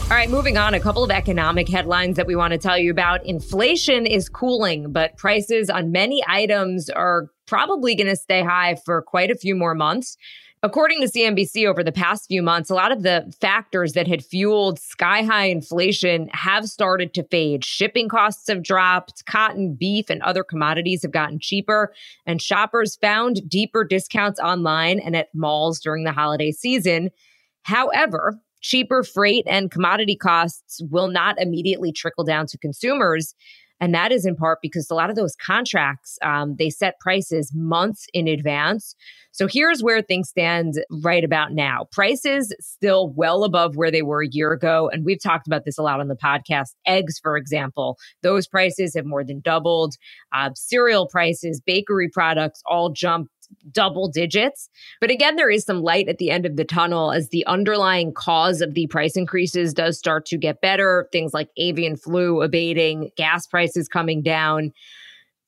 All 0.09 0.15
right, 0.15 0.29
moving 0.29 0.57
on, 0.57 0.74
a 0.74 0.79
couple 0.79 1.03
of 1.03 1.12
economic 1.12 1.68
headlines 1.68 2.15
that 2.15 2.25
we 2.25 2.35
want 2.35 2.53
to 2.53 2.57
tell 2.57 2.77
you 2.77 2.91
about. 2.91 3.25
Inflation 3.25 4.06
is 4.06 4.29
cooling, 4.29 4.94
but 4.94 5.18
prices 5.18 5.69
on 5.69 5.91
many 5.91 6.24
items 6.25 6.89
are 6.89 7.27
probably 7.45 7.94
going 7.94 8.07
to 8.07 8.15
stay 8.15 8.41
high 8.41 8.77
for 8.85 9.01
quite 9.01 9.31
a 9.31 9.35
few 9.35 9.53
more 9.53 9.75
months. 9.75 10.15
According 10.63 11.01
to 11.01 11.07
CNBC, 11.07 11.68
over 11.68 11.83
the 11.83 11.92
past 11.92 12.27
few 12.27 12.42
months, 12.42 12.71
a 12.71 12.75
lot 12.75 12.92
of 12.92 13.04
the 13.04 13.31
factors 13.39 13.94
that 13.94 14.07
had 14.07 14.25
fueled 14.25 14.80
sky 14.80 15.21
high 15.21 15.45
inflation 15.45 16.30
have 16.33 16.65
started 16.65 17.13
to 17.13 17.24
fade. 17.25 17.63
Shipping 17.63 18.09
costs 18.09 18.48
have 18.48 18.63
dropped, 18.63 19.24
cotton, 19.27 19.75
beef, 19.75 20.09
and 20.09 20.19
other 20.24 20.44
commodities 20.44 21.04
have 21.04 21.12
gotten 21.12 21.38
cheaper, 21.39 21.94
and 22.25 22.42
shoppers 22.42 22.95
found 22.95 23.48
deeper 23.48 23.83
discounts 23.83 24.39
online 24.39 25.00
and 25.00 25.15
at 25.15 25.30
malls 25.36 25.80
during 25.80 26.06
the 26.06 26.12
holiday 26.12 26.51
season. 26.51 27.12
However, 27.62 28.39
cheaper 28.62 29.03
freight 29.03 29.44
and 29.45 29.69
commodity 29.69 30.15
costs 30.15 30.81
will 30.89 31.07
not 31.07 31.39
immediately 31.39 31.92
trickle 31.92 32.24
down 32.24 32.48
to 32.48 32.57
consumers. 32.57 33.36
And 33.79 33.94
that 33.94 34.12
is 34.12 34.25
in 34.25 34.35
part 34.35 34.59
because 34.62 34.89
a 34.89 34.95
lot 34.95 35.09
of 35.09 35.15
those 35.15 35.35
contracts, 35.35 36.18
um, 36.24 36.56
they 36.57 36.69
set 36.69 37.00
prices 37.00 37.51
months 37.53 38.07
in 38.13 38.27
advance. 38.27 38.96
So 39.31 39.48
here's 39.48 39.84
where 39.84 40.01
things 40.01 40.29
stand 40.29 40.74
right 41.03 41.24
about 41.24 41.53
now. 41.53 41.86
Prices 41.91 42.55
still 42.60 43.13
well 43.15 43.43
above 43.43 43.75
where 43.75 43.91
they 43.91 44.01
were 44.01 44.24
a 44.24 44.29
year 44.29 44.51
ago. 44.51 44.89
And 44.91 45.05
we've 45.05 45.22
talked 45.22 45.46
about 45.46 45.63
this 45.63 45.77
a 45.77 45.84
lot 45.84 46.00
on 46.00 46.07
the 46.07 46.15
podcast. 46.15 46.69
Eggs, 46.88 47.19
for 47.22 47.38
example, 47.38 47.98
those 48.24 48.48
prices 48.48 48.96
have 48.96 49.05
more 49.05 49.24
than 49.24 49.41
doubled. 49.41 49.93
Uh, 50.34 50.50
cereal 50.55 51.07
prices, 51.07 51.62
bakery 51.63 52.10
products 52.10 52.63
all 52.65 52.89
jumped 52.89 53.31
double 53.72 54.08
digits. 54.08 54.70
But 55.01 55.12
again, 55.12 55.36
there 55.36 55.50
is 55.50 55.66
some 55.66 55.82
light 55.82 56.08
at 56.08 56.18
the 56.18 56.32
end 56.32 56.46
of 56.46 56.56
the 56.56 56.66
tunnel 56.66 57.12
as 57.12 57.30
the 57.30 57.46
underlying 57.46 58.13
cause 58.13 58.62
of 58.62 58.74
the 58.74 58.88
price 58.88 59.16
increases 59.16 59.74
does 59.74 59.98
start 59.98 60.25
to 60.27 60.38
get 60.38 60.62
better. 60.62 61.08
Things 61.12 61.34
like 61.34 61.50
avian 61.58 61.96
flu 61.96 62.42
abating, 62.42 63.12
gas 63.18 63.48
prices 63.48 63.88
coming 63.88 64.22
down. 64.22 64.72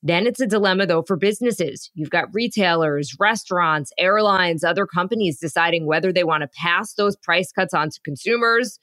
Then 0.01 0.27
it's 0.27 0.39
a 0.39 0.47
dilemma, 0.47 0.85
though, 0.85 1.03
for 1.03 1.17
businesses. 1.17 1.91
You've 1.93 2.09
got 2.09 2.33
retailers, 2.33 3.15
restaurants, 3.19 3.91
airlines, 3.97 4.63
other 4.63 4.85
companies 4.85 5.39
deciding 5.39 5.85
whether 5.85 6.13
they 6.13 6.23
want 6.23 6.41
to 6.41 6.49
pass 6.57 6.93
those 6.93 7.17
price 7.17 7.51
cuts 7.51 7.73
on 7.73 7.89
to 7.89 7.99
consumers 8.05 8.79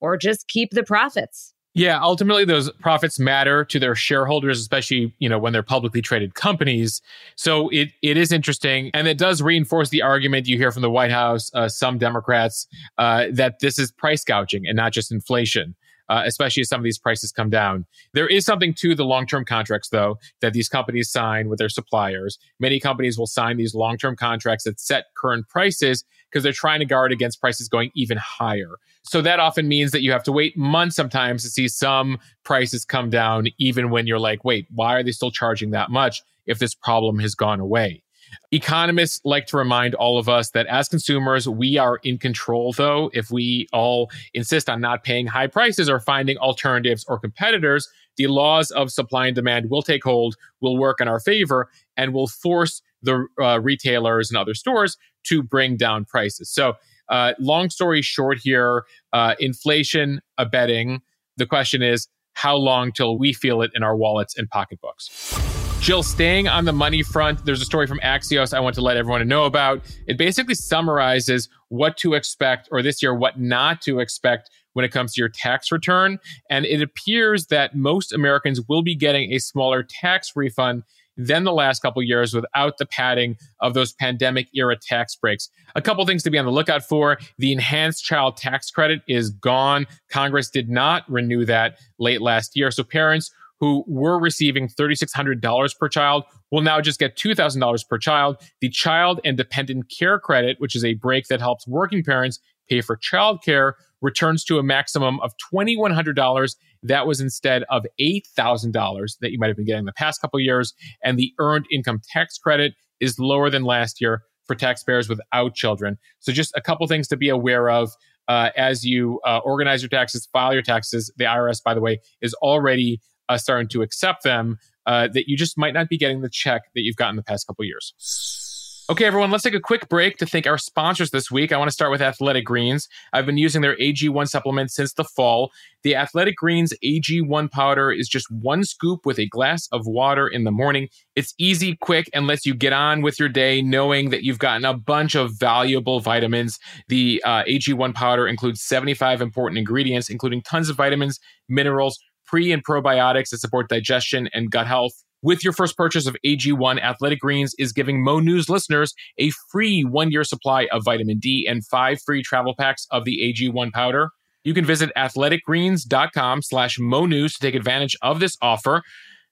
or 0.00 0.16
just 0.16 0.48
keep 0.48 0.70
the 0.72 0.82
profits. 0.82 1.54
Yeah, 1.76 2.00
ultimately 2.00 2.46
those 2.46 2.70
profits 2.80 3.18
matter 3.18 3.62
to 3.66 3.78
their 3.78 3.94
shareholders, 3.94 4.58
especially, 4.58 5.14
you 5.18 5.28
know, 5.28 5.38
when 5.38 5.52
they're 5.52 5.62
publicly 5.62 6.00
traded 6.00 6.34
companies. 6.34 7.02
So 7.36 7.68
it 7.68 7.90
it 8.00 8.16
is 8.16 8.32
interesting 8.32 8.90
and 8.94 9.06
it 9.06 9.18
does 9.18 9.42
reinforce 9.42 9.90
the 9.90 10.00
argument 10.00 10.48
you 10.48 10.56
hear 10.56 10.72
from 10.72 10.80
the 10.80 10.90
White 10.90 11.10
House, 11.10 11.50
uh, 11.52 11.68
some 11.68 11.98
Democrats, 11.98 12.66
uh, 12.96 13.26
that 13.32 13.58
this 13.60 13.78
is 13.78 13.92
price 13.92 14.24
gouging 14.24 14.66
and 14.66 14.74
not 14.74 14.92
just 14.92 15.12
inflation. 15.12 15.76
Uh, 16.08 16.22
especially 16.24 16.60
as 16.60 16.68
some 16.68 16.78
of 16.80 16.84
these 16.84 17.00
prices 17.00 17.32
come 17.32 17.50
down. 17.50 17.84
There 18.14 18.28
is 18.28 18.44
something 18.44 18.72
to 18.74 18.94
the 18.94 19.04
long 19.04 19.26
term 19.26 19.44
contracts, 19.44 19.88
though, 19.88 20.18
that 20.40 20.52
these 20.52 20.68
companies 20.68 21.10
sign 21.10 21.48
with 21.48 21.58
their 21.58 21.68
suppliers. 21.68 22.38
Many 22.60 22.78
companies 22.78 23.18
will 23.18 23.26
sign 23.26 23.56
these 23.56 23.74
long 23.74 23.98
term 23.98 24.14
contracts 24.14 24.62
that 24.66 24.78
set 24.78 25.06
current 25.16 25.48
prices 25.48 26.04
because 26.30 26.42
they're 26.42 26.52
trying 26.52 26.80
to 26.80 26.86
guard 26.86 27.12
against 27.12 27.40
prices 27.40 27.68
going 27.68 27.90
even 27.94 28.18
higher. 28.18 28.76
So 29.02 29.22
that 29.22 29.40
often 29.40 29.68
means 29.68 29.92
that 29.92 30.02
you 30.02 30.12
have 30.12 30.24
to 30.24 30.32
wait 30.32 30.56
months 30.56 30.96
sometimes 30.96 31.42
to 31.42 31.48
see 31.48 31.68
some 31.68 32.18
prices 32.44 32.84
come 32.84 33.10
down, 33.10 33.46
even 33.58 33.90
when 33.90 34.06
you're 34.06 34.18
like, 34.18 34.44
wait, 34.44 34.66
why 34.74 34.94
are 34.94 35.02
they 35.02 35.12
still 35.12 35.30
charging 35.30 35.70
that 35.70 35.90
much 35.90 36.22
if 36.46 36.58
this 36.58 36.74
problem 36.74 37.18
has 37.20 37.34
gone 37.34 37.60
away? 37.60 38.02
Economists 38.50 39.20
like 39.24 39.46
to 39.46 39.56
remind 39.56 39.94
all 39.94 40.18
of 40.18 40.28
us 40.28 40.50
that 40.50 40.66
as 40.66 40.88
consumers, 40.88 41.48
we 41.48 41.78
are 41.78 41.98
in 42.02 42.18
control, 42.18 42.72
though, 42.72 43.10
if 43.14 43.30
we 43.30 43.68
all 43.72 44.10
insist 44.34 44.68
on 44.68 44.80
not 44.80 45.04
paying 45.04 45.26
high 45.26 45.46
prices 45.46 45.88
or 45.88 46.00
finding 46.00 46.36
alternatives 46.38 47.04
or 47.08 47.18
competitors. 47.18 47.88
The 48.16 48.26
laws 48.28 48.70
of 48.70 48.90
supply 48.90 49.26
and 49.26 49.36
demand 49.36 49.70
will 49.70 49.82
take 49.82 50.02
hold, 50.02 50.36
will 50.60 50.76
work 50.76 51.00
in 51.00 51.08
our 51.08 51.20
favor, 51.20 51.68
and 51.96 52.12
will 52.12 52.26
force 52.26 52.82
the 53.02 53.26
uh, 53.40 53.60
retailers 53.60 54.30
and 54.30 54.38
other 54.38 54.54
stores 54.54 54.96
to 55.26 55.42
bring 55.42 55.76
down 55.76 56.04
prices. 56.04 56.50
So, 56.50 56.74
uh, 57.08 57.34
long 57.38 57.70
story 57.70 58.02
short, 58.02 58.38
here, 58.42 58.84
uh, 59.12 59.34
inflation 59.38 60.20
abetting. 60.38 61.00
The 61.36 61.46
question 61.46 61.82
is, 61.82 62.08
how 62.32 62.56
long 62.56 62.92
till 62.92 63.18
we 63.18 63.32
feel 63.32 63.62
it 63.62 63.70
in 63.74 63.82
our 63.82 63.96
wallets 63.96 64.36
and 64.36 64.48
pocketbooks? 64.48 65.38
Jill, 65.80 66.02
staying 66.02 66.48
on 66.48 66.64
the 66.64 66.72
money 66.72 67.02
front, 67.02 67.44
there's 67.44 67.62
a 67.62 67.64
story 67.64 67.86
from 67.86 68.00
Axios 68.00 68.52
I 68.52 68.60
want 68.60 68.74
to 68.74 68.80
let 68.80 68.96
everyone 68.96 69.26
know 69.28 69.44
about. 69.44 69.82
It 70.08 70.18
basically 70.18 70.54
summarizes 70.54 71.48
what 71.68 71.96
to 71.98 72.14
expect, 72.14 72.68
or 72.72 72.82
this 72.82 73.02
year, 73.02 73.14
what 73.14 73.38
not 73.38 73.82
to 73.82 74.00
expect 74.00 74.50
when 74.72 74.84
it 74.84 74.90
comes 74.90 75.14
to 75.14 75.20
your 75.20 75.28
tax 75.28 75.70
return. 75.70 76.18
And 76.50 76.66
it 76.66 76.82
appears 76.82 77.46
that 77.46 77.76
most 77.76 78.12
Americans 78.12 78.60
will 78.68 78.82
be 78.82 78.96
getting 78.96 79.32
a 79.32 79.38
smaller 79.38 79.82
tax 79.82 80.32
refund 80.34 80.82
than 81.16 81.44
the 81.44 81.52
last 81.52 81.80
couple 81.80 82.02
years 82.02 82.34
without 82.34 82.78
the 82.78 82.86
padding 82.86 83.36
of 83.60 83.74
those 83.74 83.92
pandemic 83.92 84.48
era 84.54 84.76
tax 84.76 85.14
breaks. 85.16 85.48
A 85.74 85.82
couple 85.82 86.04
things 86.06 86.22
to 86.24 86.30
be 86.30 86.38
on 86.38 86.44
the 86.44 86.52
lookout 86.52 86.82
for. 86.82 87.18
The 87.38 87.52
enhanced 87.52 88.04
child 88.04 88.36
tax 88.36 88.70
credit 88.70 89.02
is 89.08 89.30
gone. 89.30 89.86
Congress 90.10 90.50
did 90.50 90.68
not 90.68 91.08
renew 91.10 91.44
that 91.44 91.78
late 91.98 92.20
last 92.20 92.56
year. 92.56 92.70
So 92.70 92.84
parents 92.84 93.30
who 93.58 93.84
were 93.86 94.18
receiving 94.18 94.68
$3,600 94.68 95.78
per 95.78 95.88
child 95.88 96.24
will 96.50 96.60
now 96.60 96.80
just 96.80 96.98
get 96.98 97.16
$2,000 97.16 97.88
per 97.88 97.98
child. 97.98 98.36
The 98.60 98.68
child 98.68 99.20
and 99.24 99.36
dependent 99.36 99.90
care 99.96 100.18
credit, 100.18 100.60
which 100.60 100.76
is 100.76 100.84
a 100.84 100.94
break 100.94 101.28
that 101.28 101.40
helps 101.40 101.66
working 101.66 102.04
parents 102.04 102.38
pay 102.68 102.80
for 102.80 102.96
childcare, 102.96 103.72
returns 104.02 104.44
to 104.44 104.58
a 104.58 104.62
maximum 104.62 105.20
of 105.20 105.32
$2,100. 105.52 106.56
That 106.86 107.06
was 107.06 107.20
instead 107.20 107.64
of 107.70 107.84
$8,000 108.00 109.18
that 109.20 109.32
you 109.32 109.38
might 109.38 109.48
have 109.48 109.56
been 109.56 109.66
getting 109.66 109.84
the 109.84 109.92
past 109.92 110.20
couple 110.20 110.40
years. 110.40 110.74
And 111.02 111.18
the 111.18 111.32
earned 111.38 111.66
income 111.72 112.00
tax 112.12 112.38
credit 112.38 112.74
is 113.00 113.18
lower 113.18 113.50
than 113.50 113.64
last 113.64 114.00
year 114.00 114.22
for 114.46 114.54
taxpayers 114.54 115.08
without 115.08 115.54
children. 115.54 115.98
So, 116.20 116.32
just 116.32 116.52
a 116.56 116.60
couple 116.60 116.86
things 116.86 117.08
to 117.08 117.16
be 117.16 117.28
aware 117.28 117.68
of 117.68 117.90
uh, 118.28 118.50
as 118.56 118.84
you 118.84 119.20
uh, 119.26 119.38
organize 119.38 119.82
your 119.82 119.88
taxes, 119.88 120.28
file 120.32 120.52
your 120.52 120.62
taxes. 120.62 121.12
The 121.16 121.24
IRS, 121.24 121.62
by 121.62 121.74
the 121.74 121.80
way, 121.80 122.00
is 122.22 122.34
already 122.34 123.00
uh, 123.28 123.38
starting 123.38 123.68
to 123.68 123.82
accept 123.82 124.22
them. 124.22 124.58
Uh, 124.86 125.08
that 125.12 125.24
you 125.26 125.36
just 125.36 125.58
might 125.58 125.74
not 125.74 125.88
be 125.88 125.98
getting 125.98 126.20
the 126.20 126.30
check 126.30 126.62
that 126.76 126.82
you've 126.82 126.94
gotten 126.94 127.16
the 127.16 127.22
past 127.22 127.44
couple 127.48 127.64
years. 127.64 128.45
Okay, 128.88 129.04
everyone, 129.04 129.32
let's 129.32 129.42
take 129.42 129.52
a 129.52 129.58
quick 129.58 129.88
break 129.88 130.16
to 130.18 130.26
thank 130.26 130.46
our 130.46 130.58
sponsors 130.58 131.10
this 131.10 131.28
week. 131.28 131.50
I 131.50 131.56
want 131.56 131.66
to 131.66 131.72
start 131.72 131.90
with 131.90 132.00
Athletic 132.00 132.44
Greens. 132.44 132.86
I've 133.12 133.26
been 133.26 133.36
using 133.36 133.60
their 133.60 133.76
AG1 133.78 134.28
supplement 134.28 134.70
since 134.70 134.92
the 134.92 135.02
fall. 135.02 135.50
The 135.82 135.96
Athletic 135.96 136.36
Greens 136.36 136.72
AG1 136.84 137.50
powder 137.50 137.90
is 137.90 138.08
just 138.08 138.30
one 138.30 138.62
scoop 138.62 139.04
with 139.04 139.18
a 139.18 139.26
glass 139.26 139.66
of 139.72 139.86
water 139.86 140.28
in 140.28 140.44
the 140.44 140.52
morning. 140.52 140.88
It's 141.16 141.34
easy, 141.36 141.74
quick, 141.80 142.08
and 142.14 142.28
lets 142.28 142.46
you 142.46 142.54
get 142.54 142.72
on 142.72 143.02
with 143.02 143.18
your 143.18 143.28
day 143.28 143.60
knowing 143.60 144.10
that 144.10 144.22
you've 144.22 144.38
gotten 144.38 144.64
a 144.64 144.74
bunch 144.78 145.16
of 145.16 145.32
valuable 145.36 145.98
vitamins. 145.98 146.56
The 146.86 147.20
uh, 147.24 147.42
AG1 147.42 147.92
powder 147.92 148.28
includes 148.28 148.62
75 148.62 149.20
important 149.20 149.58
ingredients, 149.58 150.08
including 150.08 150.42
tons 150.42 150.68
of 150.68 150.76
vitamins, 150.76 151.18
minerals, 151.48 151.98
pre 152.24 152.52
and 152.52 152.64
probiotics 152.64 153.30
that 153.30 153.38
support 153.38 153.68
digestion 153.68 154.28
and 154.32 154.48
gut 154.48 154.68
health. 154.68 154.92
With 155.26 155.42
your 155.42 155.52
first 155.52 155.76
purchase 155.76 156.06
of 156.06 156.16
AG1, 156.24 156.80
Athletic 156.80 157.18
Greens 157.18 157.52
is 157.58 157.72
giving 157.72 158.00
Mo 158.00 158.20
News 158.20 158.48
listeners 158.48 158.94
a 159.18 159.32
free 159.50 159.82
one 159.82 160.12
year 160.12 160.22
supply 160.22 160.68
of 160.70 160.84
vitamin 160.84 161.18
D 161.18 161.48
and 161.50 161.66
five 161.66 161.98
free 162.06 162.22
travel 162.22 162.54
packs 162.56 162.86
of 162.92 163.04
the 163.04 163.34
AG1 163.34 163.72
powder. 163.72 164.10
You 164.44 164.54
can 164.54 164.64
visit 164.64 164.92
athleticgreens.com 164.96 166.42
slash 166.42 166.78
Mo 166.78 167.06
News 167.06 167.34
to 167.34 167.40
take 167.40 167.56
advantage 167.56 167.96
of 168.02 168.20
this 168.20 168.36
offer. 168.40 168.84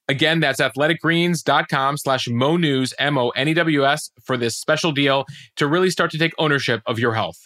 Again, 0.09 0.41
that's 0.41 0.61
athleticgreens.com 0.61 1.99
slash 1.99 2.27
Mo 2.29 2.57
News, 2.57 2.93
M 2.99 3.17
O 3.17 3.29
N 3.29 3.47
E 3.47 3.55
W 3.55 3.87
S, 3.87 4.11
for 4.25 4.37
this 4.37 4.59
special 4.59 4.91
deal 4.91 5.27
to 5.55 5.69
really 5.69 5.91
start 5.91 6.11
to 6.11 6.19
take 6.19 6.33
ownership 6.39 6.83
of 6.87 6.99
your 6.99 7.15
health. 7.15 7.37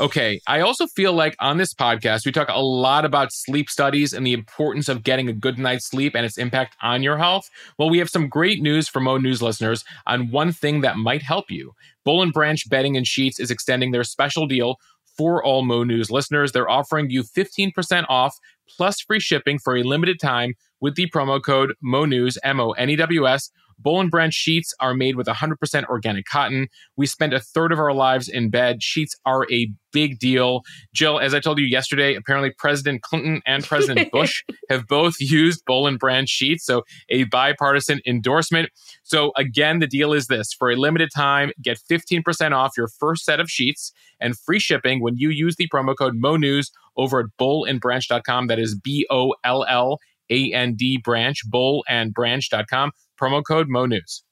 Okay. 0.00 0.40
I 0.46 0.60
also 0.60 0.86
feel 0.86 1.12
like 1.12 1.34
on 1.40 1.56
this 1.56 1.74
podcast, 1.74 2.24
we 2.24 2.30
talk 2.30 2.48
a 2.48 2.62
lot 2.62 3.04
about 3.04 3.32
sleep 3.32 3.68
studies 3.68 4.12
and 4.12 4.24
the 4.24 4.32
importance 4.32 4.88
of 4.88 5.02
getting 5.02 5.28
a 5.28 5.32
good 5.32 5.58
night's 5.58 5.86
sleep 5.86 6.14
and 6.14 6.24
its 6.24 6.38
impact 6.38 6.76
on 6.82 7.02
your 7.02 7.18
health. 7.18 7.50
Well, 7.78 7.90
we 7.90 7.98
have 7.98 8.08
some 8.08 8.28
great 8.28 8.62
news 8.62 8.88
for 8.88 9.00
Mo 9.00 9.18
News 9.18 9.42
listeners 9.42 9.84
on 10.06 10.30
one 10.30 10.52
thing 10.52 10.82
that 10.82 10.98
might 10.98 11.22
help 11.22 11.50
you. 11.50 11.72
Boll 12.04 12.22
and 12.22 12.32
Branch 12.32 12.62
Bedding 12.68 12.96
and 12.96 13.06
Sheets 13.06 13.40
is 13.40 13.50
extending 13.50 13.90
their 13.90 14.04
special 14.04 14.46
deal 14.46 14.76
for 15.16 15.42
all 15.42 15.64
Mo 15.64 15.82
News 15.82 16.12
listeners. 16.12 16.52
They're 16.52 16.70
offering 16.70 17.10
you 17.10 17.24
15% 17.24 18.06
off 18.08 18.36
plus 18.76 19.00
free 19.00 19.20
shipping 19.20 19.58
for 19.58 19.76
a 19.76 19.82
limited 19.82 20.20
time 20.20 20.54
with 20.80 20.94
the 20.94 21.10
promo 21.10 21.42
code 21.42 21.74
MONEWS, 21.82 22.38
M 22.44 22.60
O 22.60 22.70
N 22.72 22.90
E 22.90 22.96
W 22.96 23.26
S 23.26 23.50
Boll 23.78 24.00
and 24.00 24.10
Branch 24.10 24.34
sheets 24.34 24.74
are 24.80 24.94
made 24.94 25.16
with 25.16 25.26
100% 25.26 25.84
organic 25.86 26.24
cotton. 26.26 26.68
We 26.96 27.06
spend 27.06 27.32
a 27.32 27.40
third 27.40 27.72
of 27.72 27.78
our 27.78 27.92
lives 27.92 28.28
in 28.28 28.50
bed. 28.50 28.82
Sheets 28.82 29.14
are 29.24 29.46
a 29.50 29.70
big 29.92 30.18
deal. 30.18 30.62
Jill, 30.94 31.18
as 31.18 31.34
I 31.34 31.40
told 31.40 31.58
you 31.58 31.66
yesterday, 31.66 32.14
apparently 32.14 32.52
President 32.58 33.02
Clinton 33.02 33.40
and 33.46 33.64
President 33.64 34.10
Bush 34.12 34.42
have 34.68 34.86
both 34.86 35.14
used 35.18 35.64
Boll 35.66 35.86
and 35.86 35.98
Branch 35.98 36.28
sheets. 36.28 36.64
So 36.64 36.82
a 37.08 37.24
bipartisan 37.24 38.00
endorsement. 38.06 38.70
So 39.02 39.32
again, 39.36 39.78
the 39.78 39.86
deal 39.86 40.12
is 40.12 40.26
this 40.26 40.52
for 40.52 40.70
a 40.70 40.76
limited 40.76 41.10
time, 41.14 41.52
get 41.62 41.78
15% 41.90 42.52
off 42.52 42.72
your 42.76 42.88
first 42.98 43.24
set 43.24 43.40
of 43.40 43.50
sheets 43.50 43.92
and 44.20 44.38
free 44.38 44.58
shipping 44.60 45.02
when 45.02 45.16
you 45.16 45.30
use 45.30 45.56
the 45.56 45.68
promo 45.72 45.96
code 45.96 46.14
MONEWS 46.16 46.70
over 46.96 47.20
at 47.20 47.26
bollandbranch.com. 47.40 48.48
That 48.48 48.58
is 48.58 48.74
B 48.74 49.06
O 49.10 49.34
L 49.44 49.64
L 49.68 49.98
A 50.30 50.52
N 50.52 50.74
D 50.74 51.00
branch, 51.02 51.42
bollandbranch.com 51.50 52.92
promo 53.20 53.42
code 53.46 53.68
MoNews. 53.68 54.22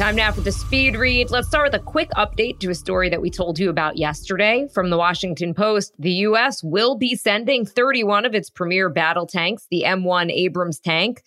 Time 0.00 0.16
now 0.16 0.32
for 0.32 0.40
the 0.40 0.50
speed 0.50 0.96
read. 0.96 1.30
Let's 1.30 1.48
start 1.48 1.70
with 1.70 1.78
a 1.78 1.84
quick 1.84 2.08
update 2.16 2.58
to 2.60 2.70
a 2.70 2.74
story 2.74 3.10
that 3.10 3.20
we 3.20 3.28
told 3.28 3.58
you 3.58 3.68
about 3.68 3.98
yesterday 3.98 4.66
from 4.72 4.88
the 4.88 4.96
Washington 4.96 5.52
Post. 5.52 5.92
The 5.98 6.12
U.S. 6.12 6.64
will 6.64 6.96
be 6.96 7.14
sending 7.14 7.66
31 7.66 8.24
of 8.24 8.34
its 8.34 8.48
premier 8.48 8.88
battle 8.88 9.26
tanks, 9.26 9.66
the 9.70 9.82
M1 9.86 10.32
Abrams 10.32 10.80
tank, 10.80 11.22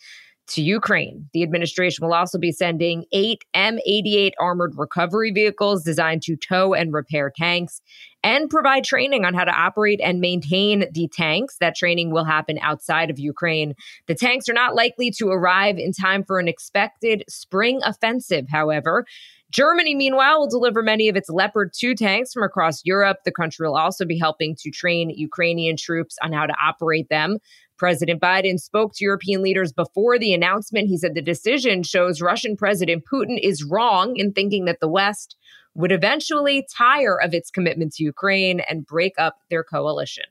to 0.48 0.62
Ukraine. 0.62 1.30
The 1.34 1.44
administration 1.44 2.06
will 2.06 2.14
also 2.14 2.38
be 2.38 2.52
sending 2.52 3.06
eight 3.12 3.44
M88 3.56 4.32
armored 4.40 4.74
recovery 4.78 5.32
vehicles 5.32 5.84
designed 5.84 6.22
to 6.24 6.36
tow 6.36 6.74
and 6.74 6.94
repair 6.94 7.32
tanks 7.36 7.82
and 8.24 8.50
provide 8.50 8.84
training 8.84 9.26
on 9.26 9.34
how 9.34 9.44
to 9.44 9.52
operate 9.52 10.00
and 10.04 10.20
maintain 10.20 10.86
the 10.94 11.08
tanks. 11.08 11.58
That 11.60 11.76
training 11.76 12.12
will 12.12 12.24
happen 12.24 12.58
outside 12.62 13.10
of 13.10 13.20
Ukraine. 13.20 13.74
The 14.08 14.16
tanks 14.16 14.48
are 14.50 14.54
not 14.54 14.76
likely 14.76 15.12
to 15.12 15.30
arrive 15.30 15.78
in 15.78 15.92
time 15.92 16.24
for 16.24 16.40
an 16.40 16.48
expected 16.48 17.24
spring 17.28 17.82
offensive, 17.84 18.46
however. 18.50 19.06
Germany, 19.54 19.94
meanwhile, 19.94 20.40
will 20.40 20.50
deliver 20.50 20.82
many 20.82 21.08
of 21.10 21.16
its 21.16 21.30
Leopard 21.30 21.74
2 21.78 21.94
tanks 21.94 22.34
from 22.34 22.42
across 22.42 22.84
Europe. 22.84 23.18
The 23.24 23.32
country 23.32 23.68
will 23.68 23.78
also 23.78 24.04
be 24.04 24.18
helping 24.18 24.56
to 24.56 24.72
train 24.72 25.12
Ukrainian 25.12 25.78
troops 25.78 26.18
on 26.24 26.34
how 26.34 26.48
to 26.48 26.56
operate 26.60 27.08
them. 27.10 27.38
President 27.78 28.22
Biden 28.22 28.60
spoke 28.60 28.94
to 28.96 29.04
European 29.04 29.42
leaders 29.42 29.72
before 29.72 30.18
the 30.20 30.34
announcement. 30.34 30.88
He 30.88 30.98
said 30.98 31.16
the 31.16 31.22
decision 31.22 31.84
shows 31.84 32.22
Russian 32.22 32.56
President 32.56 33.04
Putin 33.12 33.40
is 33.42 33.64
wrong 33.64 34.16
in 34.16 34.32
thinking 34.32 34.66
that 34.66 34.80
the 34.80 34.88
West 34.88 35.36
would 35.76 35.92
eventually 35.92 36.68
tire 36.76 37.20
of 37.20 37.34
its 37.34 37.50
commitment 37.50 37.94
to 37.94 38.04
Ukraine 38.04 38.62
and 38.70 38.86
break 38.86 39.14
up 39.18 39.38
their 39.50 39.64
coalition. 39.64 40.26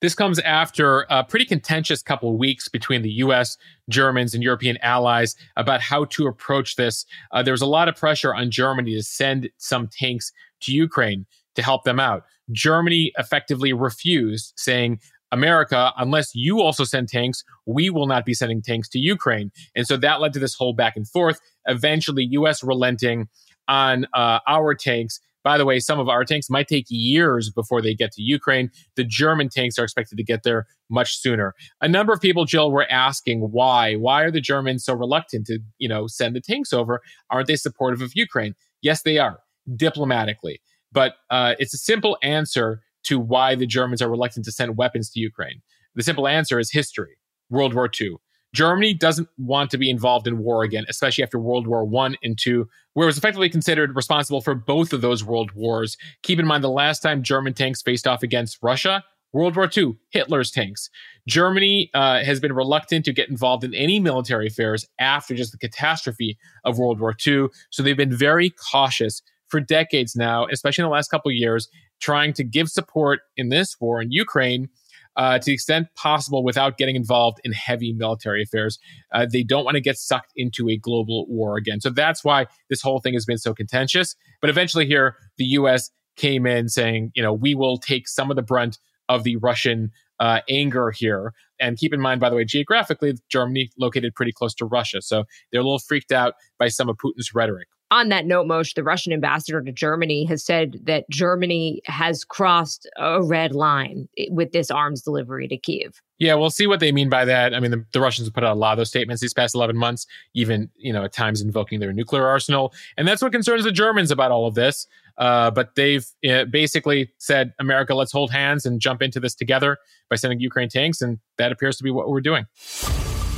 This 0.00 0.16
comes 0.16 0.40
after 0.40 1.06
a 1.08 1.22
pretty 1.22 1.44
contentious 1.44 2.02
couple 2.02 2.30
of 2.30 2.36
weeks 2.36 2.68
between 2.68 3.02
the 3.02 3.10
US, 3.10 3.56
Germans, 3.88 4.34
and 4.34 4.42
European 4.42 4.76
allies 4.82 5.36
about 5.56 5.80
how 5.80 6.06
to 6.06 6.26
approach 6.26 6.74
this. 6.74 7.06
Uh, 7.30 7.44
there 7.44 7.52
was 7.52 7.62
a 7.62 7.66
lot 7.66 7.88
of 7.88 7.94
pressure 7.94 8.34
on 8.34 8.50
Germany 8.50 8.94
to 8.94 9.02
send 9.04 9.48
some 9.58 9.86
tanks 9.86 10.32
to 10.62 10.72
Ukraine 10.72 11.24
to 11.54 11.62
help 11.62 11.84
them 11.84 12.00
out. 12.00 12.24
Germany 12.50 13.12
effectively 13.16 13.72
refused, 13.72 14.54
saying, 14.56 14.98
America, 15.32 15.92
unless 15.96 16.34
you 16.34 16.60
also 16.60 16.84
send 16.84 17.08
tanks, 17.08 17.42
we 17.66 17.90
will 17.90 18.06
not 18.06 18.24
be 18.24 18.34
sending 18.34 18.62
tanks 18.62 18.88
to 18.90 18.98
Ukraine. 18.98 19.50
And 19.74 19.86
so 19.86 19.96
that 19.96 20.20
led 20.20 20.32
to 20.34 20.38
this 20.38 20.54
whole 20.54 20.74
back 20.74 20.94
and 20.94 21.08
forth. 21.08 21.40
Eventually, 21.66 22.24
US 22.32 22.62
relenting 22.62 23.28
on 23.66 24.06
uh, 24.14 24.40
our 24.46 24.74
tanks. 24.74 25.18
By 25.42 25.58
the 25.58 25.64
way, 25.64 25.80
some 25.80 25.98
of 25.98 26.08
our 26.08 26.24
tanks 26.24 26.48
might 26.48 26.68
take 26.68 26.86
years 26.88 27.50
before 27.50 27.82
they 27.82 27.94
get 27.94 28.12
to 28.12 28.22
Ukraine. 28.22 28.70
The 28.94 29.02
German 29.02 29.48
tanks 29.48 29.76
are 29.78 29.82
expected 29.82 30.16
to 30.18 30.22
get 30.22 30.44
there 30.44 30.66
much 30.88 31.16
sooner. 31.16 31.54
A 31.80 31.88
number 31.88 32.12
of 32.12 32.20
people, 32.20 32.44
Jill, 32.44 32.70
were 32.70 32.86
asking 32.90 33.40
why. 33.40 33.94
Why 33.94 34.22
are 34.22 34.30
the 34.30 34.40
Germans 34.40 34.84
so 34.84 34.94
reluctant 34.94 35.46
to, 35.46 35.58
you 35.78 35.88
know, 35.88 36.06
send 36.06 36.36
the 36.36 36.40
tanks 36.40 36.72
over? 36.72 37.00
Aren't 37.30 37.48
they 37.48 37.56
supportive 37.56 38.02
of 38.02 38.12
Ukraine? 38.14 38.54
Yes, 38.82 39.02
they 39.02 39.18
are, 39.18 39.40
diplomatically. 39.74 40.60
But 40.92 41.14
uh, 41.30 41.54
it's 41.58 41.74
a 41.74 41.78
simple 41.78 42.18
answer 42.22 42.82
to 43.04 43.18
why 43.18 43.54
the 43.54 43.66
Germans 43.66 44.02
are 44.02 44.10
reluctant 44.10 44.44
to 44.46 44.52
send 44.52 44.76
weapons 44.76 45.10
to 45.10 45.20
Ukraine? 45.20 45.62
The 45.94 46.02
simple 46.02 46.26
answer 46.28 46.58
is 46.58 46.70
history, 46.70 47.16
World 47.50 47.74
War 47.74 47.90
II. 48.00 48.16
Germany 48.54 48.92
doesn't 48.92 49.28
want 49.38 49.70
to 49.70 49.78
be 49.78 49.88
involved 49.88 50.26
in 50.26 50.38
war 50.38 50.62
again, 50.62 50.84
especially 50.88 51.24
after 51.24 51.38
World 51.38 51.66
War 51.66 51.84
One 51.84 52.16
and 52.22 52.38
Two, 52.38 52.68
where 52.92 53.06
it 53.06 53.06
was 53.06 53.18
effectively 53.18 53.48
considered 53.48 53.96
responsible 53.96 54.42
for 54.42 54.54
both 54.54 54.92
of 54.92 55.00
those 55.00 55.24
world 55.24 55.52
wars. 55.52 55.96
Keep 56.22 56.38
in 56.38 56.46
mind 56.46 56.62
the 56.62 56.68
last 56.68 57.00
time 57.00 57.22
German 57.22 57.54
tanks 57.54 57.80
faced 57.80 58.06
off 58.06 58.22
against 58.22 58.58
Russia, 58.62 59.02
World 59.32 59.56
War 59.56 59.70
II, 59.74 59.94
Hitler's 60.10 60.50
tanks. 60.50 60.90
Germany 61.26 61.90
uh, 61.94 62.22
has 62.22 62.40
been 62.40 62.52
reluctant 62.52 63.06
to 63.06 63.12
get 63.12 63.30
involved 63.30 63.64
in 63.64 63.74
any 63.74 63.98
military 63.98 64.46
affairs 64.46 64.86
after 64.98 65.34
just 65.34 65.52
the 65.52 65.58
catastrophe 65.58 66.36
of 66.64 66.78
World 66.78 67.00
War 67.00 67.16
II. 67.26 67.46
So 67.70 67.82
they've 67.82 67.96
been 67.96 68.14
very 68.14 68.50
cautious 68.50 69.22
for 69.48 69.60
decades 69.60 70.14
now, 70.14 70.46
especially 70.50 70.82
in 70.82 70.88
the 70.88 70.92
last 70.94 71.08
couple 71.08 71.30
of 71.30 71.36
years, 71.36 71.68
trying 72.02 72.32
to 72.34 72.44
give 72.44 72.68
support 72.68 73.20
in 73.36 73.48
this 73.48 73.76
war 73.80 74.02
in 74.02 74.10
Ukraine 74.10 74.68
uh, 75.16 75.38
to 75.38 75.44
the 75.46 75.52
extent 75.52 75.88
possible 75.94 76.42
without 76.42 76.78
getting 76.78 76.96
involved 76.96 77.38
in 77.44 77.52
heavy 77.52 77.92
military 77.92 78.42
affairs. 78.42 78.78
Uh, 79.12 79.26
they 79.30 79.42
don't 79.42 79.64
want 79.64 79.76
to 79.76 79.80
get 79.80 79.96
sucked 79.96 80.32
into 80.36 80.68
a 80.68 80.76
global 80.76 81.26
war 81.28 81.56
again. 81.56 81.80
So 81.80 81.90
that's 81.90 82.24
why 82.24 82.46
this 82.68 82.82
whole 82.82 83.00
thing 83.00 83.14
has 83.14 83.24
been 83.24 83.38
so 83.38 83.54
contentious. 83.54 84.16
But 84.40 84.50
eventually, 84.50 84.86
here, 84.86 85.16
the 85.38 85.44
U.S. 85.44 85.90
came 86.16 86.46
in 86.46 86.68
saying, 86.68 87.12
you 87.14 87.22
know, 87.22 87.32
we 87.32 87.54
will 87.54 87.78
take 87.78 88.08
some 88.08 88.30
of 88.30 88.36
the 88.36 88.42
brunt 88.42 88.78
of 89.08 89.24
the 89.24 89.36
Russian 89.36 89.90
uh, 90.18 90.40
anger 90.48 90.90
here. 90.90 91.34
And 91.60 91.76
keep 91.76 91.92
in 91.92 92.00
mind, 92.00 92.20
by 92.20 92.30
the 92.30 92.36
way, 92.36 92.44
geographically, 92.44 93.14
Germany 93.28 93.70
located 93.78 94.14
pretty 94.14 94.32
close 94.32 94.54
to 94.54 94.64
Russia. 94.64 95.02
So 95.02 95.24
they're 95.50 95.60
a 95.60 95.64
little 95.64 95.78
freaked 95.78 96.12
out 96.12 96.34
by 96.58 96.68
some 96.68 96.88
of 96.88 96.96
Putin's 96.96 97.34
rhetoric. 97.34 97.68
On 97.92 98.08
that 98.08 98.24
note, 98.24 98.46
Mosheh, 98.46 98.72
the 98.72 98.82
Russian 98.82 99.12
ambassador 99.12 99.60
to 99.60 99.70
Germany 99.70 100.24
has 100.24 100.42
said 100.42 100.80
that 100.84 101.04
Germany 101.10 101.82
has 101.84 102.24
crossed 102.24 102.88
a 102.96 103.22
red 103.22 103.54
line 103.54 104.08
with 104.30 104.52
this 104.52 104.70
arms 104.70 105.02
delivery 105.02 105.46
to 105.48 105.58
Kiev. 105.58 106.00
Yeah, 106.18 106.34
we'll 106.36 106.48
see 106.48 106.66
what 106.66 106.80
they 106.80 106.90
mean 106.90 107.10
by 107.10 107.26
that. 107.26 107.52
I 107.52 107.60
mean, 107.60 107.70
the, 107.70 107.84
the, 107.92 108.00
Russians 108.00 108.26
have 108.26 108.32
put 108.32 108.44
out 108.44 108.56
a 108.56 108.58
lot 108.58 108.72
of 108.72 108.78
those 108.78 108.88
statements 108.88 109.20
these 109.20 109.34
past 109.34 109.54
11 109.54 109.76
months, 109.76 110.06
even, 110.32 110.70
you 110.74 110.90
know, 110.90 111.04
at 111.04 111.12
times 111.12 111.42
invoking 111.42 111.80
their 111.80 111.92
nuclear 111.92 112.26
arsenal. 112.26 112.72
And 112.96 113.06
that's 113.06 113.20
what 113.20 113.30
concerns 113.30 113.64
the 113.64 113.72
Germans 113.72 114.10
about 114.10 114.30
all 114.30 114.46
of 114.46 114.54
this. 114.54 114.86
Uh, 115.18 115.50
but 115.50 115.74
they've 115.74 116.06
uh, 116.26 116.46
basically 116.46 117.12
said, 117.18 117.52
America, 117.58 117.94
let's 117.94 118.12
hold 118.12 118.30
hands 118.30 118.64
and 118.64 118.80
jump 118.80 119.02
into 119.02 119.20
this 119.20 119.34
together 119.34 119.76
by 120.08 120.16
sending 120.16 120.40
Ukraine 120.40 120.70
tanks. 120.70 121.02
And 121.02 121.18
that 121.36 121.52
appears 121.52 121.76
to 121.76 121.84
be 121.84 121.90
what 121.90 122.08
we're 122.08 122.22
doing. 122.22 122.46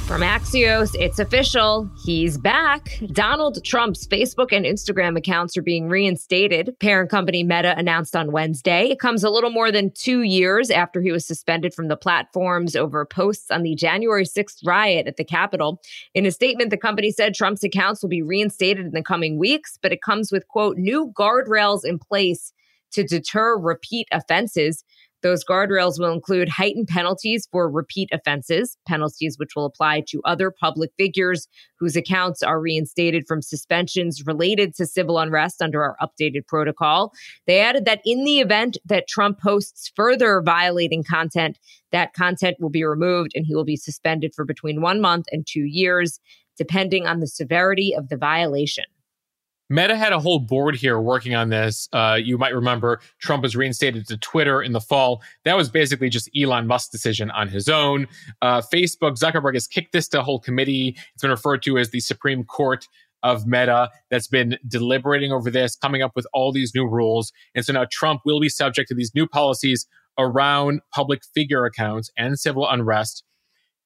From 0.07 0.21
Axios, 0.21 0.95
it's 1.01 1.19
official. 1.19 1.91
He's 2.05 2.37
back. 2.37 3.01
Donald 3.07 3.65
Trump's 3.65 4.07
Facebook 4.07 4.53
and 4.53 4.67
Instagram 4.67 5.17
accounts 5.17 5.57
are 5.57 5.63
being 5.63 5.89
reinstated. 5.89 6.77
Parent 6.79 7.11
company 7.11 7.43
Meta 7.43 7.75
announced 7.79 8.15
on 8.15 8.31
Wednesday. 8.31 8.91
It 8.91 9.01
comes 9.01 9.25
a 9.25 9.31
little 9.31 9.49
more 9.49 9.73
than 9.73 9.91
two 9.91 10.21
years 10.21 10.71
after 10.71 11.01
he 11.01 11.11
was 11.11 11.27
suspended 11.27 11.73
from 11.73 11.89
the 11.89 11.97
platforms 11.97 12.77
over 12.77 13.07
posts 13.07 13.51
on 13.51 13.63
the 13.63 13.75
January 13.75 14.27
6th 14.27 14.59
riot 14.67 15.07
at 15.07 15.17
the 15.17 15.25
Capitol. 15.25 15.81
In 16.13 16.27
a 16.27 16.31
statement, 16.31 16.69
the 16.69 16.77
company 16.77 17.11
said 17.11 17.35
Trump's 17.35 17.65
accounts 17.65 18.03
will 18.03 18.11
be 18.11 18.23
reinstated 18.23 18.85
in 18.85 18.93
the 18.93 19.03
coming 19.03 19.39
weeks, 19.39 19.79
but 19.81 19.91
it 19.91 20.03
comes 20.03 20.31
with, 20.31 20.47
quote, 20.49 20.77
new 20.77 21.15
guardrails 21.17 21.83
in 21.83 21.99
place 21.99 22.53
to 22.93 23.05
deter 23.05 23.59
repeat 23.59 24.07
offenses. 24.13 24.85
Those 25.25 25.43
guardrails 25.43 25.99
will 25.99 26.13
include 26.13 26.51
heightened 26.51 26.87
penalties 26.87 27.49
for 27.51 27.71
repeat 27.71 28.11
offenses, 28.13 28.77
penalties 28.87 29.39
which 29.39 29.57
will 29.57 29.65
apply 29.65 30.03
to 30.09 30.21
other 30.23 30.51
public 30.51 30.91
figures 30.99 31.49
whose 31.81 31.97
accounts 31.97 32.43
are 32.43 32.61
reinstated 32.61 33.27
from 33.27 33.41
suspensions 33.41 34.27
related 34.27 34.75
to 34.75 34.85
civil 34.85 35.19
unrest 35.19 35.63
under 35.63 35.83
our 35.83 35.97
updated 36.03 36.47
protocol. 36.47 37.15
They 37.47 37.61
added 37.61 37.87
that 37.87 38.03
in 38.05 38.25
the 38.25 38.41
event 38.41 38.77
that 38.85 39.09
Trump 39.09 39.41
posts 39.41 39.91
further 39.97 40.43
violating 40.45 41.03
content, 41.03 41.59
that 41.91 42.13
content 42.13 42.59
will 42.61 42.69
be 42.69 42.85
removed 42.85 43.31
and 43.35 43.47
he 43.47 43.55
will 43.55 43.65
be 43.65 43.77
suspended 43.77 44.35
for 44.37 44.45
between 44.45 44.83
one 44.83 45.01
month 45.01 45.25
and 45.33 45.47
two 45.47 45.65
years, 45.65 46.21
depending 46.59 47.07
on 47.07 47.21
the 47.21 47.27
severity 47.27 47.95
of 47.97 48.11
the 48.11 48.19
violation. 48.19 48.85
Meta 49.71 49.97
had 49.97 50.13
a 50.13 50.19
whole 50.19 50.41
board 50.41 50.77
here 50.77 51.01
working 51.01 51.35
on 51.35 51.49
this. 51.49 51.89
Uh, 51.93 52.19
you 52.23 52.37
might 52.37 52.55
remember 52.55 53.01
Trump 53.21 53.43
was 53.43 53.57
reinstated 53.57 54.07
to 54.07 54.19
Twitter 54.19 54.63
in 54.63 54.73
the 54.73 54.81
fall. 54.81 55.23
That 55.45 55.57
was 55.57 55.71
basically 55.71 56.11
just 56.11 56.29
Elon 56.39 56.67
Musk's 56.67 56.91
decision 56.91 57.31
on 57.31 57.49
his 57.49 57.69
own. 57.69 58.07
Uh, 58.43 58.61
Facebook, 58.61 59.19
Zuckerberg 59.19 59.55
has 59.55 59.67
kicked 59.67 59.93
this 59.93 60.07
to 60.09 60.21
a 60.21 60.23
whole 60.23 60.39
committee. 60.39 60.97
It's 61.15 61.23
been 61.23 61.31
referred 61.31 61.63
to 61.63 61.79
as 61.79 61.91
the 61.91 62.01
Supreme 62.01 62.45
Court 62.45 62.87
of 63.23 63.47
Meta 63.47 63.91
that's 64.11 64.29
been 64.29 64.59
deliberating 64.69 65.33
over 65.33 65.51
this, 65.51 65.77
coming 65.77 66.03
up 66.03 66.13
with 66.15 66.27
all 66.35 66.53
these 66.53 66.75
new 66.75 66.87
rules. 66.87 67.33
And 67.55 67.65
so 67.65 67.73
now 67.73 67.87
Trump 67.91 68.21
will 68.27 68.39
be 68.39 68.51
subject 68.51 68.89
to 68.91 68.95
these 68.95 69.13
new 69.15 69.27
policies 69.27 69.87
around 70.19 70.83
public 70.95 71.23
figure 71.35 71.65
accounts 71.65 72.11
and 72.19 72.39
civil 72.39 72.69
unrest. 72.69 73.25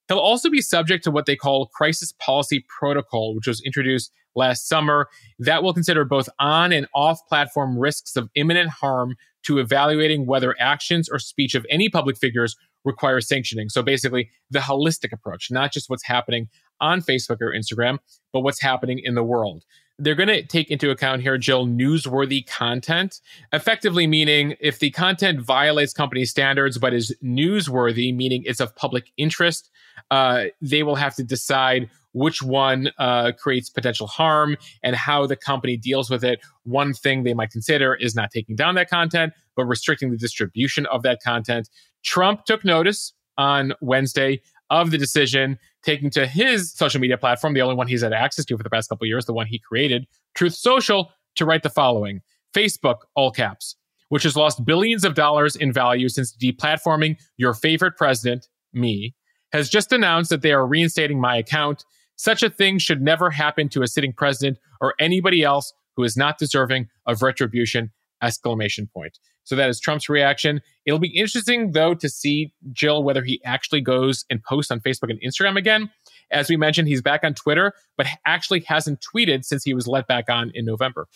He'll 0.08 0.18
also 0.18 0.50
be 0.50 0.60
subject 0.60 1.04
to 1.04 1.10
what 1.10 1.26
they 1.26 1.36
call 1.36 1.66
crisis 1.66 2.12
policy 2.18 2.64
protocol, 2.80 3.36
which 3.36 3.46
was 3.46 3.62
introduced 3.64 4.10
last 4.38 4.68
summer. 4.68 5.08
That 5.38 5.62
will 5.62 5.74
consider 5.74 6.04
both 6.04 6.28
on 6.38 6.72
and 6.72 6.86
off 6.94 7.26
platform 7.28 7.78
risks 7.78 8.16
of 8.16 8.30
imminent 8.34 8.70
harm 8.70 9.16
to 9.44 9.58
evaluating 9.58 10.26
whether 10.26 10.54
actions 10.58 11.08
or 11.08 11.18
speech 11.18 11.54
of 11.54 11.66
any 11.70 11.88
public 11.88 12.16
figures 12.16 12.56
require 12.84 13.20
sanctioning. 13.20 13.68
So 13.68 13.82
basically, 13.82 14.30
the 14.50 14.60
holistic 14.60 15.12
approach, 15.12 15.50
not 15.50 15.72
just 15.72 15.90
what's 15.90 16.04
happening 16.04 16.48
on 16.80 17.02
Facebook 17.02 17.38
or 17.40 17.52
Instagram, 17.52 17.98
but 18.32 18.40
what's 18.40 18.60
happening 18.60 19.00
in 19.02 19.14
the 19.14 19.22
world. 19.22 19.64
They're 20.00 20.14
going 20.14 20.28
to 20.28 20.44
take 20.44 20.70
into 20.70 20.90
account 20.90 21.22
here, 21.22 21.36
Jill, 21.38 21.66
newsworthy 21.66 22.46
content, 22.46 23.20
effectively 23.52 24.06
meaning 24.06 24.54
if 24.60 24.78
the 24.78 24.90
content 24.90 25.40
violates 25.40 25.92
company 25.92 26.24
standards 26.24 26.78
but 26.78 26.94
is 26.94 27.14
newsworthy, 27.22 28.14
meaning 28.14 28.44
it's 28.46 28.60
of 28.60 28.76
public 28.76 29.10
interest, 29.16 29.70
uh, 30.12 30.44
they 30.60 30.84
will 30.84 30.94
have 30.94 31.16
to 31.16 31.24
decide 31.24 31.90
which 32.12 32.42
one 32.42 32.90
uh, 32.98 33.32
creates 33.38 33.70
potential 33.70 34.06
harm 34.06 34.56
and 34.82 34.96
how 34.96 35.26
the 35.26 35.36
company 35.36 35.76
deals 35.76 36.10
with 36.10 36.24
it. 36.24 36.40
One 36.64 36.94
thing 36.94 37.22
they 37.22 37.34
might 37.34 37.50
consider 37.50 37.94
is 37.94 38.14
not 38.14 38.30
taking 38.30 38.56
down 38.56 38.74
that 38.76 38.90
content, 38.90 39.32
but 39.56 39.64
restricting 39.66 40.10
the 40.10 40.16
distribution 40.16 40.86
of 40.86 41.02
that 41.02 41.20
content. 41.22 41.68
Trump 42.04 42.44
took 42.44 42.64
notice 42.64 43.12
on 43.36 43.72
Wednesday 43.80 44.40
of 44.70 44.90
the 44.90 44.98
decision, 44.98 45.58
taking 45.82 46.10
to 46.10 46.26
his 46.26 46.72
social 46.72 47.00
media 47.00 47.16
platform, 47.16 47.54
the 47.54 47.62
only 47.62 47.74
one 47.74 47.86
he's 47.86 48.02
had 48.02 48.12
access 48.12 48.44
to 48.44 48.56
for 48.56 48.62
the 48.62 48.70
past 48.70 48.88
couple 48.88 49.06
years, 49.06 49.26
the 49.26 49.32
one 49.32 49.46
he 49.46 49.58
created, 49.58 50.06
Truth 50.34 50.54
Social, 50.54 51.10
to 51.36 51.44
write 51.44 51.62
the 51.62 51.70
following 51.70 52.20
Facebook, 52.54 52.98
all 53.14 53.30
caps, 53.30 53.76
which 54.08 54.24
has 54.24 54.36
lost 54.36 54.64
billions 54.64 55.04
of 55.04 55.14
dollars 55.14 55.56
in 55.56 55.72
value 55.72 56.08
since 56.08 56.34
deplatforming 56.36 57.16
your 57.36 57.54
favorite 57.54 57.96
president, 57.96 58.48
me, 58.72 59.14
has 59.52 59.68
just 59.68 59.92
announced 59.92 60.30
that 60.30 60.42
they 60.42 60.52
are 60.52 60.66
reinstating 60.66 61.20
my 61.20 61.36
account. 61.36 61.84
Such 62.18 62.42
a 62.42 62.50
thing 62.50 62.78
should 62.78 63.00
never 63.00 63.30
happen 63.30 63.68
to 63.70 63.82
a 63.82 63.86
sitting 63.86 64.12
president 64.12 64.58
or 64.80 64.94
anybody 64.98 65.44
else 65.44 65.72
who 65.96 66.02
is 66.02 66.16
not 66.16 66.36
deserving 66.36 66.88
of 67.06 67.22
retribution! 67.22 67.92
Exclamation 68.20 68.88
point. 68.92 69.20
So 69.44 69.54
that 69.54 69.70
is 69.70 69.78
Trump's 69.78 70.08
reaction. 70.08 70.60
It'll 70.84 70.98
be 70.98 71.16
interesting 71.16 71.70
though 71.70 71.94
to 71.94 72.08
see 72.08 72.52
Jill 72.72 73.04
whether 73.04 73.22
he 73.22 73.40
actually 73.44 73.80
goes 73.80 74.24
and 74.28 74.42
posts 74.42 74.72
on 74.72 74.80
Facebook 74.80 75.10
and 75.10 75.20
Instagram 75.22 75.56
again. 75.56 75.90
As 76.32 76.48
we 76.48 76.56
mentioned, 76.56 76.88
he's 76.88 77.00
back 77.00 77.22
on 77.22 77.34
Twitter, 77.34 77.72
but 77.96 78.08
actually 78.26 78.60
hasn't 78.60 79.00
tweeted 79.00 79.44
since 79.44 79.62
he 79.62 79.72
was 79.72 79.86
let 79.86 80.08
back 80.08 80.28
on 80.28 80.50
in 80.54 80.64
November. 80.64 81.06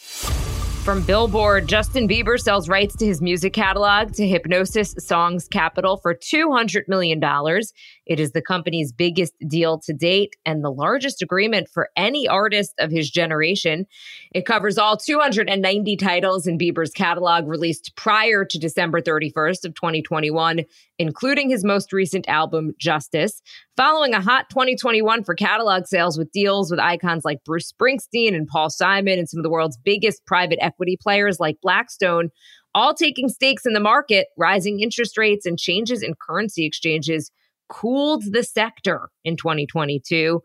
From 0.83 1.03
Billboard, 1.03 1.69
Justin 1.69 2.09
Bieber 2.09 2.37
sells 2.37 2.69
rights 2.69 2.97
to 2.97 3.07
his 3.07 3.23
music 3.23 3.53
catalog 3.53 4.15
to 4.15 4.25
Hipgnosis 4.25 5.01
Songs 5.01 5.47
Capital 5.47 5.97
for 5.97 6.13
$200 6.13 6.89
million. 6.89 7.21
It 8.05 8.19
is 8.19 8.33
the 8.33 8.43
company's 8.43 8.91
biggest 8.91 9.33
deal 9.47 9.79
to 9.79 9.93
date 9.93 10.35
and 10.45 10.65
the 10.65 10.73
largest 10.73 11.23
agreement 11.23 11.69
for 11.73 11.91
any 11.97 12.27
artist 12.27 12.75
of 12.81 12.91
his 12.91 13.09
generation. 13.09 13.87
It 14.35 14.45
covers 14.45 14.77
all 14.77 14.97
290 14.97 15.97
titles 15.99 16.49
in 16.49 16.59
Bieber's 16.59 16.91
catalog 16.91 17.47
released 17.47 17.95
prior 17.95 18.45
to 18.45 18.59
December 18.59 19.01
31st 19.01 19.65
of 19.65 19.77
2021, 19.77 20.63
including 21.03 21.51
his 21.51 21.65
most 21.65 21.93
recent 21.93 22.29
album, 22.29 22.73
Justice. 22.79 23.43
Following 23.77 24.15
a 24.15 24.21
hot 24.21 24.49
2021 24.51 25.25
for 25.25 25.35
catalog 25.35 25.87
sales 25.87 26.17
with 26.17 26.31
deals 26.33 26.71
with 26.71 26.79
icons 26.79 27.25
like 27.25 27.45
Bruce 27.45 27.73
Springsteen 27.73 28.35
and 28.35 28.47
Paul 28.47 28.71
Simon 28.71 29.19
and 29.19 29.29
some 29.29 29.39
of 29.39 29.45
the 29.45 29.51
world's 29.51 29.77
biggest 29.77 30.25
private 30.27 30.59
equity 30.63 30.97
players 31.01 31.41
like 31.41 31.57
Blackstone, 31.61 32.31
all 32.75 32.95
taking 32.95 33.29
stakes 33.29 33.67
in 33.67 33.73
the 33.73 33.81
market, 33.81 34.29
rising 34.39 34.81
interest 34.81 35.19
rates 35.19 35.45
and 35.45 35.59
changes 35.59 36.03
in 36.03 36.15
currency 36.15 36.65
exchanges 36.65 37.31
cooled 37.69 38.23
the 38.31 38.45
sector 38.45 39.09
in 39.25 39.37
2022. 39.37 40.41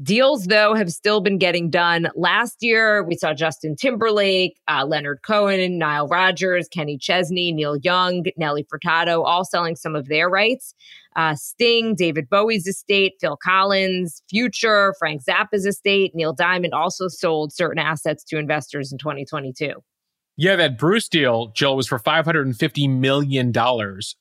Deals, 0.00 0.44
though, 0.44 0.74
have 0.74 0.90
still 0.90 1.20
been 1.20 1.38
getting 1.38 1.70
done. 1.70 2.08
Last 2.14 2.58
year, 2.60 3.02
we 3.02 3.16
saw 3.16 3.34
Justin 3.34 3.74
Timberlake, 3.74 4.56
uh, 4.68 4.86
Leonard 4.86 5.22
Cohen, 5.22 5.76
Nile 5.76 6.06
Rodgers, 6.06 6.68
Kenny 6.68 6.96
Chesney, 6.96 7.50
Neil 7.50 7.76
Young, 7.78 8.24
Nelly 8.36 8.64
Furtado, 8.64 9.24
all 9.24 9.44
selling 9.44 9.74
some 9.74 9.96
of 9.96 10.06
their 10.06 10.28
rights. 10.28 10.72
Uh, 11.16 11.34
Sting, 11.34 11.96
David 11.96 12.30
Bowie's 12.30 12.64
estate, 12.68 13.14
Phil 13.20 13.36
Collins, 13.42 14.22
Future, 14.30 14.94
Frank 15.00 15.24
Zappa's 15.24 15.66
estate, 15.66 16.12
Neil 16.14 16.32
Diamond 16.32 16.74
also 16.74 17.08
sold 17.08 17.52
certain 17.52 17.80
assets 17.80 18.22
to 18.24 18.38
investors 18.38 18.92
in 18.92 18.98
2022. 18.98 19.72
Yeah, 20.36 20.54
that 20.54 20.78
Bruce 20.78 21.08
deal, 21.08 21.48
Jill, 21.48 21.74
was 21.74 21.88
for 21.88 21.98
$550 21.98 22.88
million 22.88 23.52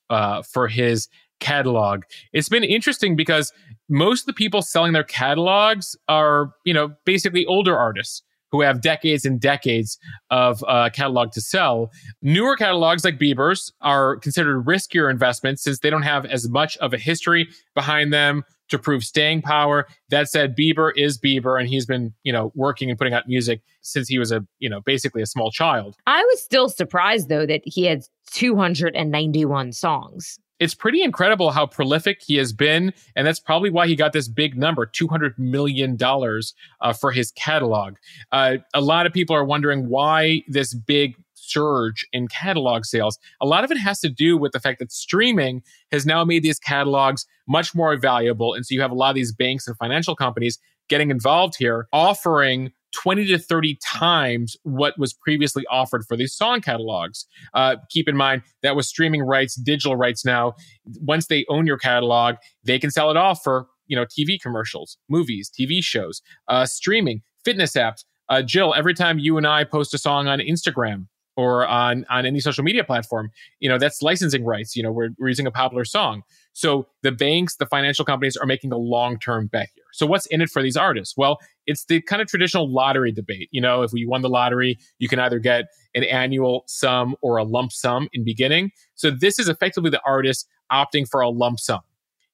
uh, 0.10 0.42
for 0.42 0.68
his 0.68 1.08
catalog. 1.40 2.04
It's 2.34 2.50
been 2.50 2.64
interesting 2.64 3.16
because 3.16 3.52
most 3.90 4.22
of 4.22 4.26
the 4.28 4.34
people 4.34 4.62
selling 4.62 4.94
their 4.94 5.04
catalogs 5.04 5.96
are, 6.08 6.52
you 6.66 6.74
know, 6.74 6.92
basically 7.06 7.46
older 7.46 7.78
artists 7.78 8.24
who 8.52 8.62
have 8.62 8.82
decades 8.82 9.26
and 9.26 9.40
decades 9.40 9.98
of 10.30 10.64
uh, 10.68 10.90
catalog 10.94 11.32
to 11.34 11.42
sell. 11.42 11.92
Newer 12.22 12.56
catalogs 12.56 13.04
like 13.04 13.20
Bieber's 13.20 13.74
are 13.82 14.18
considered 14.18 14.66
riskier 14.66 15.12
investments 15.12 15.64
since 15.64 15.80
they 15.80 15.90
don't 15.90 16.04
have 16.04 16.26
as 16.26 16.48
much 16.50 16.78
of 16.78 16.94
a 16.94 16.98
history 16.98 17.48
behind 17.76 18.14
them 18.14 18.44
to 18.70 18.80
prove 18.80 19.04
staying 19.04 19.42
power. 19.42 19.88
That 20.10 20.30
said, 20.30 20.56
Bieber 20.58 20.92
is 20.96 21.20
Bieber, 21.20 21.60
and 21.60 21.70
he's 21.70 21.86
been, 21.86 22.14
you 22.24 22.34
know, 22.34 22.52
working 22.56 22.90
and 22.90 22.98
putting 22.98 23.14
out 23.14 23.28
music 23.28 23.62
since 23.82 24.08
he 24.08 24.20
was 24.20 24.32
a, 24.32 24.46
you 24.60 24.70
know, 24.70 24.82
basically 24.82 25.22
a 25.22 25.26
small 25.26 25.52
child. 25.52 25.96
I 26.06 26.22
was 26.24 26.42
still 26.42 26.70
surprised 26.70 27.30
though 27.30 27.46
that 27.46 27.62
he 27.66 27.84
had 27.84 28.04
291 28.32 29.72
songs. 29.74 30.40
It's 30.60 30.74
pretty 30.74 31.04
incredible 31.04 31.52
how 31.52 31.66
prolific 31.66 32.22
he 32.26 32.36
has 32.38 32.52
been. 32.52 32.94
And 33.16 33.28
that's 33.28 33.40
probably 33.40 33.70
why 33.70 33.88
he 33.88 33.96
got 33.96 34.14
this 34.14 34.28
big 34.28 34.58
number 34.58 34.86
$200 34.86 35.38
million 35.38 35.98
uh, 36.02 36.94
for 36.94 37.12
his 37.12 37.32
catalog. 37.32 37.96
Uh, 38.32 38.58
a 38.74 38.82
lot 38.82 39.06
of 39.06 39.14
people 39.14 39.36
are 39.36 39.46
wondering 39.46 39.88
why 39.90 40.44
this 40.48 40.74
big 40.74 41.16
surge 41.36 42.06
in 42.12 42.28
catalog 42.28 42.86
sales. 42.86 43.18
A 43.42 43.46
lot 43.46 43.64
of 43.64 43.72
it 43.72 43.78
has 43.78 44.00
to 44.02 44.10
do 44.10 44.38
with 44.38 44.52
the 44.52 44.60
fact 44.60 44.80
that 44.80 44.92
streaming 44.92 45.64
has 45.92 46.06
now 46.06 46.24
made 46.24 46.44
these 46.44 46.60
catalogs 46.60 47.26
much 47.48 47.74
more 47.74 47.96
valuable. 47.98 48.54
And 48.54 48.66
so 48.66 48.74
you 48.74 48.82
have 48.82 48.92
a 48.92 48.96
lot 48.96 49.10
of 49.10 49.16
these 49.16 49.32
banks 49.32 49.68
and 49.68 49.78
financial 49.78 50.16
companies 50.16 50.60
getting 50.90 51.12
involved 51.12 51.56
here, 51.58 51.88
offering 51.94 52.72
20 52.96 53.26
to 53.28 53.38
30 53.38 53.78
times 53.84 54.56
what 54.64 54.98
was 54.98 55.14
previously 55.14 55.66
offered 55.70 56.04
for 56.08 56.16
these 56.16 56.34
song 56.34 56.62
catalogs. 56.62 57.26
Uh, 57.54 57.76
keep 57.90 58.08
in 58.08 58.16
mind 58.16 58.42
that 58.64 58.76
was 58.76 58.88
streaming 58.88 59.22
rights, 59.22 59.56
digital 59.56 59.96
rights 59.96 60.26
now. 60.26 60.54
Once 61.02 61.28
they 61.28 61.46
own 61.50 61.66
your 61.68 61.78
catalog, 61.78 62.36
they 62.64 62.80
can 62.80 62.92
sell 62.92 63.12
it 63.12 63.18
off 63.18 63.42
for 63.44 63.68
you 63.88 63.96
know 63.96 64.06
TV 64.06 64.40
commercials, 64.42 64.98
movies, 65.10 65.50
TV 65.50 65.84
shows, 65.84 66.22
uh, 66.48 66.66
streaming, 66.66 67.22
fitness 67.44 67.74
apps. 67.74 68.04
Uh, 68.30 68.42
Jill, 68.42 68.74
every 68.76 68.94
time 68.94 69.20
you 69.20 69.38
and 69.38 69.48
I 69.48 69.64
post 69.64 69.94
a 69.94 69.98
song 69.98 70.28
on 70.28 70.40
Instagram, 70.40 71.08
or 71.38 71.66
on 71.68 72.06
on 72.10 72.26
any 72.26 72.40
social 72.40 72.64
media 72.64 72.84
platform 72.84 73.32
you 73.60 73.70
know 73.70 73.78
that's 73.78 74.02
licensing 74.02 74.44
rights 74.44 74.76
you 74.76 74.84
know 74.84 74.92
we're, 74.92 75.10
we're 75.18 75.30
using 75.30 75.48
a 75.48 75.52
popular 75.52 75.86
song. 75.86 76.24
So 76.54 76.88
the 77.04 77.12
banks 77.12 77.56
the 77.56 77.68
financial 77.68 78.04
companies 78.04 78.36
are 78.36 78.48
making 78.48 78.74
a 78.74 78.78
long-term 78.78 79.48
bet 79.48 79.70
here. 79.76 79.84
So 79.94 80.06
what's 80.08 80.26
in 80.26 80.42
it 80.42 80.50
for 80.50 80.62
these 80.62 80.76
artists? 80.76 81.16
Well 81.16 81.40
it's 81.66 81.86
the 81.86 82.02
kind 82.02 82.22
of 82.22 82.28
traditional 82.28 82.70
lottery 82.70 83.12
debate. 83.12 83.48
You 83.52 83.62
know 83.62 83.84
if 83.84 83.94
we 83.94 84.06
won 84.06 84.22
the 84.22 84.30
lottery 84.30 84.78
you 84.98 85.08
can 85.08 85.20
either 85.20 85.40
get 85.40 85.66
an 85.96 86.04
annual 86.04 86.64
sum 86.68 87.16
or 87.22 87.38
a 87.38 87.44
lump 87.44 87.72
sum 87.72 88.10
in 88.12 88.26
beginning. 88.26 88.72
So 88.96 89.12
this 89.12 89.40
is 89.40 89.48
effectively 89.48 89.92
the 89.92 90.02
artist 90.06 90.48
opting 90.72 91.08
for 91.08 91.22
a 91.22 91.30
lump 91.30 91.60
sum. 91.60 91.82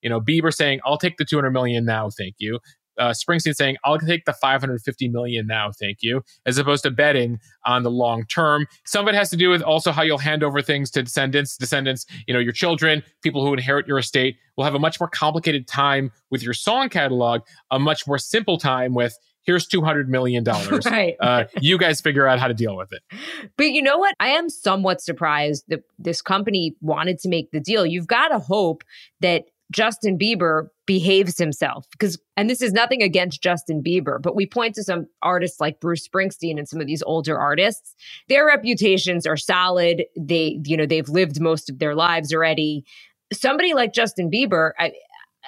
You 0.02 0.10
know 0.10 0.20
bieber 0.20 0.54
saying 0.54 0.80
i'll 0.86 0.98
take 0.98 1.18
the 1.18 1.26
200 1.26 1.52
million 1.52 1.86
now 1.86 2.10
thank 2.10 2.36
you 2.39 2.60
uh, 2.97 3.10
Springsteen 3.10 3.56
saying, 3.56 3.77
I'll 3.84 3.97
take 3.97 4.25
the 4.25 4.34
550 4.34 5.10
million 5.10 5.47
now, 5.47 5.71
thank 5.71 5.99
you, 6.01 6.23
as 6.45 6.58
opposed 6.58 6.84
to 6.84 6.91
betting 6.91 7.39
on 7.65 7.84
the 7.84 7.91
long 7.91 8.25
term. 8.25 8.67
Some 8.86 9.08
of 9.08 9.13
it 9.13 9.17
has 9.17 9.29
to 9.32 9.38
do 9.38 9.49
with 9.49 9.62
also 9.62 9.91
how 9.91 10.01
you'll 10.01 10.17
hand 10.17 10.43
over 10.43 10.62
things 10.62 10.91
to 10.91 11.03
descendants. 11.03 11.58
Descendants, 11.58 12.06
you 12.27 12.34
know, 12.34 12.39
your 12.39 12.53
children, 12.53 13.03
people 13.21 13.45
who 13.45 13.53
inherit 13.53 13.88
your 13.88 13.97
estate 13.97 14.38
will 14.58 14.63
have 14.63 14.75
a 14.75 14.79
much 14.79 14.99
more 14.99 15.10
complicated 15.10 15.67
time 15.67 16.12
with 16.29 16.43
your 16.43 16.53
song 16.53 16.89
catalog, 16.89 17.41
a 17.71 17.79
much 17.79 18.08
more 18.08 18.17
simple 18.17 18.58
time 18.58 18.93
with, 18.93 19.17
here's 19.43 19.67
$200 19.67 20.08
million. 20.08 20.43
Right. 20.86 21.15
Uh, 21.19 21.45
you 21.60 21.77
guys 21.77 22.01
figure 22.01 22.27
out 22.27 22.39
how 22.39 22.47
to 22.47 22.53
deal 22.53 22.75
with 22.75 22.91
it. 22.91 23.01
But 23.58 23.71
you 23.71 23.82
know 23.82 23.97
what? 23.97 24.15
I 24.19 24.29
am 24.29 24.49
somewhat 24.49 25.01
surprised 25.01 25.65
that 25.69 25.82
this 25.97 26.21
company 26.21 26.75
wanted 26.82 27.19
to 27.19 27.29
make 27.29 27.51
the 27.51 27.60
deal. 27.60 27.86
You've 27.86 28.08
got 28.08 28.29
to 28.29 28.39
hope 28.39 28.84
that 29.21 29.45
Justin 29.73 30.17
Bieber 30.17 30.67
behaves 30.86 31.38
himself. 31.38 31.86
Because 31.91 32.17
and 32.38 32.49
this 32.49 32.62
is 32.62 32.71
nothing 32.71 33.01
against 33.01 33.41
Justin 33.41 33.83
Bieber 33.83 34.21
but 34.21 34.36
we 34.36 34.45
point 34.45 34.75
to 34.75 34.83
some 34.83 35.07
artists 35.21 35.59
like 35.59 35.81
Bruce 35.81 36.07
Springsteen 36.07 36.57
and 36.57 36.67
some 36.69 36.79
of 36.79 36.88
these 36.88 37.03
older 37.03 37.38
artists. 37.38 37.95
Their 38.29 38.45
reputations 38.45 39.25
are 39.25 39.38
solid. 39.38 40.05
They 40.15 40.59
you 40.63 40.77
know 40.77 40.86
they've 40.86 41.09
lived 41.09 41.41
most 41.41 41.69
of 41.69 41.79
their 41.79 41.95
lives 41.95 42.33
already. 42.33 42.86
Somebody 43.33 43.73
like 43.73 43.93
Justin 43.93 44.29
Bieber 44.29 44.71
I, 44.79 44.93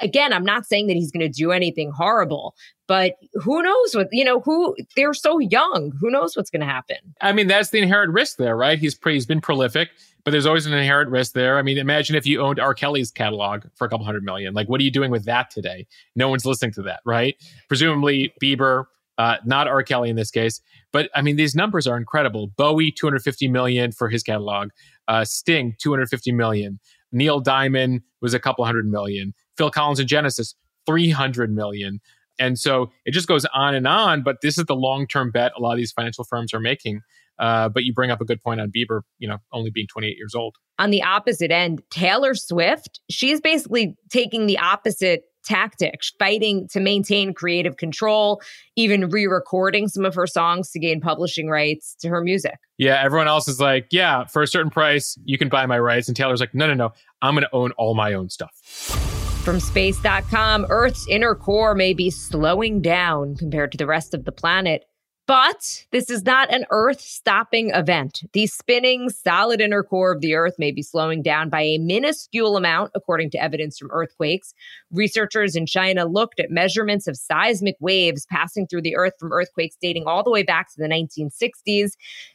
again 0.01 0.34
I'm 0.34 0.45
not 0.45 0.65
saying 0.65 0.88
that 0.88 0.93
he's 0.93 1.12
going 1.12 1.25
to 1.25 1.29
do 1.29 1.51
anything 1.51 1.91
horrible 1.91 2.55
but 2.88 3.15
who 3.34 3.62
knows 3.62 3.95
what 3.95 4.08
you 4.12 4.23
know 4.23 4.39
who 4.41 4.75
they're 4.95 5.13
so 5.13 5.39
young 5.39 5.91
who 5.99 6.10
knows 6.10 6.36
what's 6.36 6.49
going 6.49 6.62
to 6.62 6.67
happen 6.67 6.97
I 7.21 7.34
mean 7.34 7.47
that's 7.47 7.69
the 7.69 7.79
inherent 7.79 8.13
risk 8.13 8.38
there 8.38 8.55
right 8.55 8.77
he's 8.77 8.95
pre, 8.95 9.13
he's 9.13 9.25
been 9.25 9.41
prolific 9.41 9.89
but 10.25 10.31
there's 10.31 10.47
always 10.47 10.65
an 10.65 10.73
inherent 10.73 11.12
risk 11.12 11.34
there. 11.34 11.60
I 11.60 11.62
mean, 11.62 11.77
imagine 11.77 12.15
if 12.15 12.25
you 12.25 12.41
owned 12.41 12.60
R. 12.60 12.73
Kelly's 12.73 13.12
catalog 13.12 13.63
for 13.75 13.86
a 13.86 13.89
couple 13.89 14.05
hundred 14.05 14.23
million. 14.23 14.55
Like, 14.55 14.67
what 14.67 14.81
are 14.81 14.84
you 14.84 14.91
doing 14.91 15.12
with 15.12 15.23
that 15.25 15.51
today? 15.51 15.86
No 16.15 16.29
one's 16.29 16.47
listening 16.47 16.71
to 16.73 16.81
that, 16.81 17.01
right? 17.05 17.36
Presumably, 17.67 18.34
Bieber, 18.41 18.86
uh, 19.19 19.38
not 19.45 19.67
R. 19.67 19.84
Kelly 19.84 20.10
in 20.10 20.15
this 20.15 20.31
case. 20.31 20.62
But 20.91 21.12
I 21.13 21.21
mean, 21.21 21.36
these 21.36 21.55
numbers 21.55 21.86
are 21.86 21.95
incredible. 21.95 22.47
Bowie, 22.58 22.91
250 22.91 23.47
million 23.49 23.91
for 23.91 24.10
his 24.10 24.23
catalog. 24.23 24.69
Uh, 25.08 25.23
Sting, 25.23 25.75
250 25.79 26.31
million. 26.31 26.79
Neil 27.12 27.39
Diamond 27.39 28.01
was 28.19 28.34
a 28.34 28.39
couple 28.39 28.65
hundred 28.65 28.88
million. 28.88 29.34
Phil 29.58 29.72
Collins 29.72 30.00
and 30.00 30.08
Genesis, 30.08 30.56
300 30.86 31.54
million. 31.54 32.00
And 32.39 32.60
so 32.60 32.91
it 33.06 33.12
just 33.12 33.28
goes 33.28 33.46
on 33.54 33.76
and 33.76 33.88
on. 33.88 34.24
But 34.24 34.38
this 34.41 34.58
is 34.58 34.65
the 34.65 34.76
long 34.76 35.08
term 35.08 35.32
bet 35.32 35.54
a 35.58 35.62
lot 35.62 35.72
of 35.72 35.78
these 35.78 35.91
financial 35.91 36.24
firms 36.24 36.54
are 36.54 36.60
making. 36.60 37.02
Uh, 37.38 37.68
but 37.70 37.84
you 37.84 37.94
bring 37.94 38.12
up 38.12 38.22
a 38.22 38.26
good 38.26 38.41
point 38.41 38.62
on 38.62 38.72
Bieber, 38.72 39.02
you 39.20 39.28
know, 39.28 39.38
only 39.52 39.70
being 39.70 39.88
28 39.88 40.15
years 40.18 40.34
old. 40.36 40.56
On 40.80 40.89
the 40.89 41.04
opposite 41.04 41.52
end, 41.52 41.82
Taylor 41.89 42.34
Swift, 42.34 43.02
she's 43.10 43.41
basically 43.41 43.96
taking 44.10 44.46
the 44.46 44.58
opposite 44.58 45.24
tactics, 45.46 46.12
fighting 46.18 46.68
to 46.70 46.80
maintain 46.80 47.34
creative 47.34 47.78
control, 47.78 48.41
even 48.76 49.10
re 49.10 49.28
recording 49.28 49.88
some 49.88 50.06
of 50.06 50.15
her 50.15 50.28
songs 50.28 50.72
to 50.72 50.80
gain 50.80 51.00
publishing 51.00 51.50
rights 51.50 51.96
to 52.00 52.10
her 52.10 52.22
music. 52.22 52.56
Yeah, 52.78 53.02
everyone 53.02 53.28
else 53.28 53.48
is 53.48 53.60
like, 53.60 53.88
yeah, 53.91 54.26
for 54.26 54.41
a 54.41 54.48
certain 54.48 54.72
price, 54.72 55.18
you 55.24 55.38
can 55.38 55.50
buy 55.50 55.65
my 55.65 55.80
rights. 55.80 56.08
And 56.08 56.18
Taylor's 56.18 56.39
like, 56.39 56.56
no, 56.56 56.68
no, 56.68 56.74
no, 56.74 56.94
I'm 57.22 57.36
going 57.36 57.44
to 57.44 57.56
own 57.56 57.72
all 57.74 57.96
my 57.96 58.13
own 58.13 58.30
stuff. 58.30 59.14
From 59.45 59.60
space.com, 59.60 60.65
Earth's 60.69 61.05
inner 61.08 61.36
core 61.36 61.75
may 61.75 61.93
be 61.93 62.10
slowing 62.10 62.81
down 62.81 63.36
compared 63.36 63.71
to 63.73 63.77
the 63.77 63.86
rest 63.86 64.15
of 64.15 64.25
the 64.25 64.31
planet. 64.31 64.86
But 65.27 65.86
this 65.91 66.10
is 66.10 66.23
not 66.23 66.51
an 66.51 66.65
Earth 66.71 66.99
stopping 66.99 67.69
event. 67.69 68.23
The 68.34 68.47
spinning, 68.47 69.12
solid 69.12 69.62
inner 69.62 69.84
core 69.84 70.12
of 70.12 70.21
the 70.21 70.34
Earth 70.34 70.55
may 70.58 70.71
be 70.71 70.81
slowing 70.81 71.21
down 71.21 71.49
by 71.49 71.62
a 71.62 71.77
minuscule 71.77 72.58
amount, 72.58 72.91
according 72.95 73.29
to 73.31 73.41
evidence 73.41 73.77
from 73.77 73.91
earthquakes. 73.91 74.55
Researchers 74.91 75.55
in 75.55 75.67
China 75.67 76.05
looked 76.05 76.39
at 76.39 76.49
measurements 76.49 77.05
of 77.05 77.15
seismic 77.15 77.75
waves 77.79 78.25
passing 78.31 78.65
through 78.65 78.81
the 78.81 78.95
Earth 78.95 79.13
from 79.19 79.31
earthquakes 79.31 79.77
dating 79.79 80.05
all 80.08 80.23
the 80.23 80.31
way 80.31 80.41
back 80.41 80.73
to 80.73 80.81
the 80.81 80.88
1960s. 80.88 81.91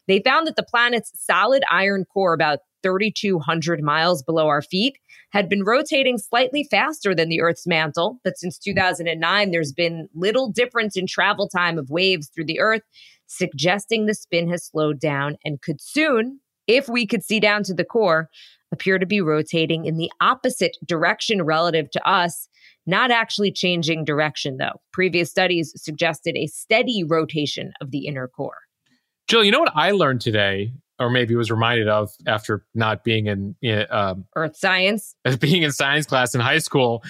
They 0.07 0.21
found 0.21 0.47
that 0.47 0.55
the 0.55 0.63
planet's 0.63 1.11
solid 1.17 1.65
iron 1.69 2.05
core, 2.05 2.35
about 2.35 2.61
3,200 2.83 3.83
miles 3.83 4.23
below 4.23 4.47
our 4.47 4.63
feet, 4.63 4.99
had 5.31 5.49
been 5.49 5.65
rotating 5.65 6.19
slightly 6.19 6.67
faster 6.71 7.15
than 7.15 7.29
the 7.29 7.41
Earth's 7.41 7.67
mantle. 7.67 8.21
But 8.25 8.39
since 8.39 8.59
2009, 8.59 9.51
there's 9.51 9.73
been 9.73 10.09
little 10.15 10.51
difference 10.51 10.97
in 10.97 11.07
travel 11.07 11.49
time 11.49 11.79
of 11.79 11.91
waves 11.91 12.29
through 12.35 12.47
the 12.47 12.61
Earth, 12.61 12.83
suggesting 13.27 14.07
the 14.07 14.15
spin 14.15 14.49
has 14.51 14.67
slowed 14.67 15.01
down 15.01 15.37
and 15.45 15.63
could 15.63 15.81
soon, 15.81 16.41
if 16.67 16.89
we 16.89 17.07
could 17.07 17.25
see 17.25 17.41
down 17.41 17.63
to 17.65 17.75
the 17.75 17.85
core, 17.85 18.29
appear 18.73 18.99
to 18.99 19.07
be 19.07 19.21
rotating 19.21 19.85
in 19.85 19.97
the 19.97 20.11
opposite 20.21 20.77
direction 20.85 21.43
relative 21.43 21.91
to 21.91 22.09
us, 22.09 22.49
not 22.87 23.11
actually 23.11 23.53
changing 23.53 24.05
direction, 24.05 24.57
though. 24.57 24.81
Previous 24.93 25.31
studies 25.31 25.73
suggested 25.77 26.37
a 26.37 26.47
steady 26.47 27.05
rotation 27.07 27.73
of 27.81 27.91
the 27.91 28.07
inner 28.07 28.29
core. 28.29 28.59
Jill, 29.29 29.45
you 29.45 29.53
know 29.53 29.61
what 29.61 29.73
I 29.77 29.93
learned 29.93 30.21
today 30.21 30.73
or 31.01 31.11
maybe 31.11 31.35
was 31.35 31.51
reminded 31.51 31.89
of 31.89 32.11
after 32.27 32.65
not 32.75 33.03
being 33.03 33.27
in, 33.27 33.57
um, 33.91 34.27
earth 34.37 34.57
science, 34.57 35.17
being 35.41 35.63
in 35.63 35.73
science 35.73 36.07
class 36.07 36.35
in 36.35 36.41
high 36.41 36.59
school. 36.59 37.03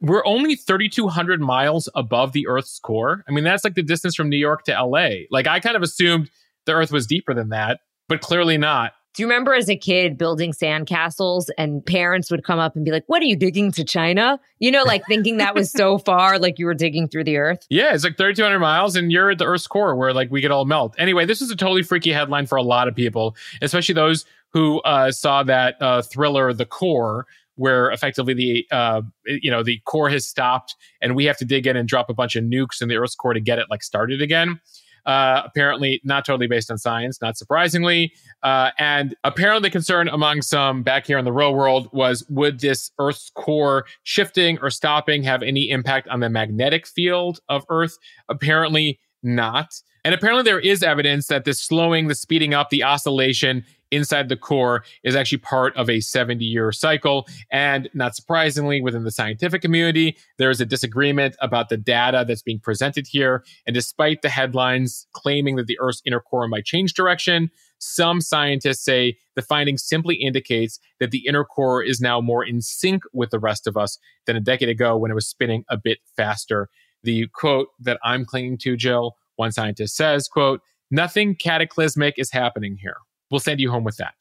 We're 0.00 0.24
only 0.24 0.54
3,200 0.54 1.40
miles 1.40 1.88
above 1.96 2.32
the 2.32 2.46
Earth's 2.46 2.78
core. 2.78 3.24
I 3.28 3.32
mean, 3.32 3.42
that's 3.42 3.64
like 3.64 3.74
the 3.74 3.82
distance 3.82 4.14
from 4.14 4.28
New 4.28 4.36
York 4.36 4.62
to 4.66 4.72
LA. 4.72 5.24
Like, 5.32 5.48
I 5.48 5.58
kind 5.58 5.74
of 5.74 5.82
assumed 5.82 6.30
the 6.66 6.72
Earth 6.74 6.92
was 6.92 7.04
deeper 7.04 7.34
than 7.34 7.48
that, 7.48 7.80
but 8.08 8.20
clearly 8.20 8.58
not. 8.58 8.92
Do 9.18 9.24
you 9.24 9.28
remember 9.28 9.52
as 9.52 9.68
a 9.68 9.74
kid 9.74 10.16
building 10.16 10.52
sandcastles 10.52 11.48
and 11.58 11.84
parents 11.84 12.30
would 12.30 12.44
come 12.44 12.60
up 12.60 12.76
and 12.76 12.84
be 12.84 12.92
like, 12.92 13.02
What 13.08 13.20
are 13.20 13.24
you 13.24 13.34
digging 13.34 13.72
to 13.72 13.82
China? 13.82 14.38
You 14.60 14.70
know, 14.70 14.84
like 14.84 15.04
thinking 15.08 15.38
that 15.38 15.56
was 15.56 15.72
so 15.72 15.98
far, 16.06 16.38
like 16.38 16.60
you 16.60 16.66
were 16.66 16.74
digging 16.74 17.08
through 17.08 17.24
the 17.24 17.36
earth. 17.36 17.66
Yeah, 17.68 17.92
it's 17.92 18.04
like 18.04 18.16
3,200 18.16 18.60
miles 18.60 18.94
and 18.94 19.10
you're 19.10 19.30
at 19.30 19.38
the 19.38 19.44
Earth's 19.44 19.66
core 19.66 19.96
where 19.96 20.12
like 20.12 20.30
we 20.30 20.40
could 20.40 20.52
all 20.52 20.66
melt. 20.66 20.94
Anyway, 20.98 21.26
this 21.26 21.42
is 21.42 21.50
a 21.50 21.56
totally 21.56 21.82
freaky 21.82 22.12
headline 22.12 22.46
for 22.46 22.54
a 22.54 22.62
lot 22.62 22.86
of 22.86 22.94
people, 22.94 23.34
especially 23.60 23.96
those 23.96 24.24
who 24.50 24.78
uh, 24.82 25.10
saw 25.10 25.42
that 25.42 25.82
uh, 25.82 26.00
thriller, 26.00 26.52
The 26.52 26.64
Core, 26.64 27.26
where 27.56 27.90
effectively 27.90 28.34
the 28.34 28.68
uh, 28.70 29.02
you 29.26 29.50
know 29.50 29.64
the 29.64 29.80
core 29.84 30.10
has 30.10 30.28
stopped 30.28 30.76
and 31.02 31.16
we 31.16 31.24
have 31.24 31.38
to 31.38 31.44
dig 31.44 31.66
in 31.66 31.76
and 31.76 31.88
drop 31.88 32.08
a 32.08 32.14
bunch 32.14 32.36
of 32.36 32.44
nukes 32.44 32.80
in 32.80 32.86
the 32.86 32.94
Earth's 32.94 33.16
core 33.16 33.34
to 33.34 33.40
get 33.40 33.58
it 33.58 33.66
like 33.68 33.82
started 33.82 34.22
again. 34.22 34.60
Uh, 35.06 35.42
apparently 35.44 36.00
not 36.04 36.24
totally 36.24 36.46
based 36.46 36.70
on 36.70 36.78
science, 36.78 37.20
not 37.22 37.36
surprisingly. 37.36 38.12
Uh, 38.42 38.70
and 38.78 39.14
apparently, 39.24 39.68
the 39.68 39.72
concern 39.72 40.08
among 40.08 40.42
some 40.42 40.82
back 40.82 41.06
here 41.06 41.18
in 41.18 41.24
the 41.24 41.32
real 41.32 41.54
world 41.54 41.88
was 41.92 42.24
would 42.28 42.60
this 42.60 42.90
Earth's 42.98 43.30
core 43.34 43.86
shifting 44.02 44.58
or 44.60 44.70
stopping 44.70 45.22
have 45.22 45.42
any 45.42 45.70
impact 45.70 46.08
on 46.08 46.20
the 46.20 46.28
magnetic 46.28 46.86
field 46.86 47.40
of 47.48 47.64
Earth? 47.68 47.96
Apparently 48.28 48.98
not. 49.22 49.80
And 50.04 50.14
apparently, 50.14 50.44
there 50.44 50.60
is 50.60 50.82
evidence 50.82 51.26
that 51.26 51.44
the 51.44 51.52
slowing, 51.52 52.06
the 52.08 52.14
speeding 52.14 52.54
up, 52.54 52.70
the 52.70 52.84
oscillation 52.84 53.64
inside 53.90 54.28
the 54.28 54.36
core 54.36 54.84
is 55.02 55.16
actually 55.16 55.38
part 55.38 55.76
of 55.76 55.88
a 55.88 56.00
70 56.00 56.44
year 56.44 56.72
cycle. 56.72 57.26
And 57.50 57.88
not 57.94 58.14
surprisingly, 58.14 58.80
within 58.80 59.04
the 59.04 59.10
scientific 59.10 59.62
community, 59.62 60.16
there 60.38 60.50
is 60.50 60.60
a 60.60 60.66
disagreement 60.66 61.36
about 61.40 61.68
the 61.68 61.76
data 61.76 62.24
that's 62.26 62.42
being 62.42 62.60
presented 62.60 63.06
here. 63.08 63.44
And 63.66 63.74
despite 63.74 64.22
the 64.22 64.28
headlines 64.28 65.06
claiming 65.12 65.56
that 65.56 65.66
the 65.66 65.78
Earth's 65.80 66.02
inner 66.04 66.20
core 66.20 66.48
might 66.48 66.64
change 66.64 66.94
direction, 66.94 67.50
some 67.78 68.20
scientists 68.20 68.84
say 68.84 69.16
the 69.36 69.42
finding 69.42 69.78
simply 69.78 70.16
indicates 70.16 70.80
that 70.98 71.10
the 71.10 71.24
inner 71.26 71.44
core 71.44 71.82
is 71.82 72.00
now 72.00 72.20
more 72.20 72.44
in 72.44 72.60
sync 72.60 73.04
with 73.12 73.30
the 73.30 73.38
rest 73.38 73.66
of 73.66 73.76
us 73.76 73.98
than 74.26 74.36
a 74.36 74.40
decade 74.40 74.68
ago 74.68 74.96
when 74.96 75.10
it 75.10 75.14
was 75.14 75.28
spinning 75.28 75.64
a 75.70 75.76
bit 75.76 75.98
faster. 76.16 76.68
The 77.04 77.28
quote 77.32 77.68
that 77.80 78.00
I'm 78.02 78.24
clinging 78.24 78.58
to, 78.58 78.76
Jill, 78.76 79.16
one 79.36 79.52
scientist 79.52 79.96
says, 79.96 80.26
quote, 80.26 80.60
nothing 80.90 81.36
cataclysmic 81.36 82.14
is 82.18 82.32
happening 82.32 82.78
here. 82.80 82.96
We'll 83.30 83.40
send 83.40 83.60
you 83.60 83.70
home 83.70 83.84
with 83.84 83.96
that. 83.98 84.14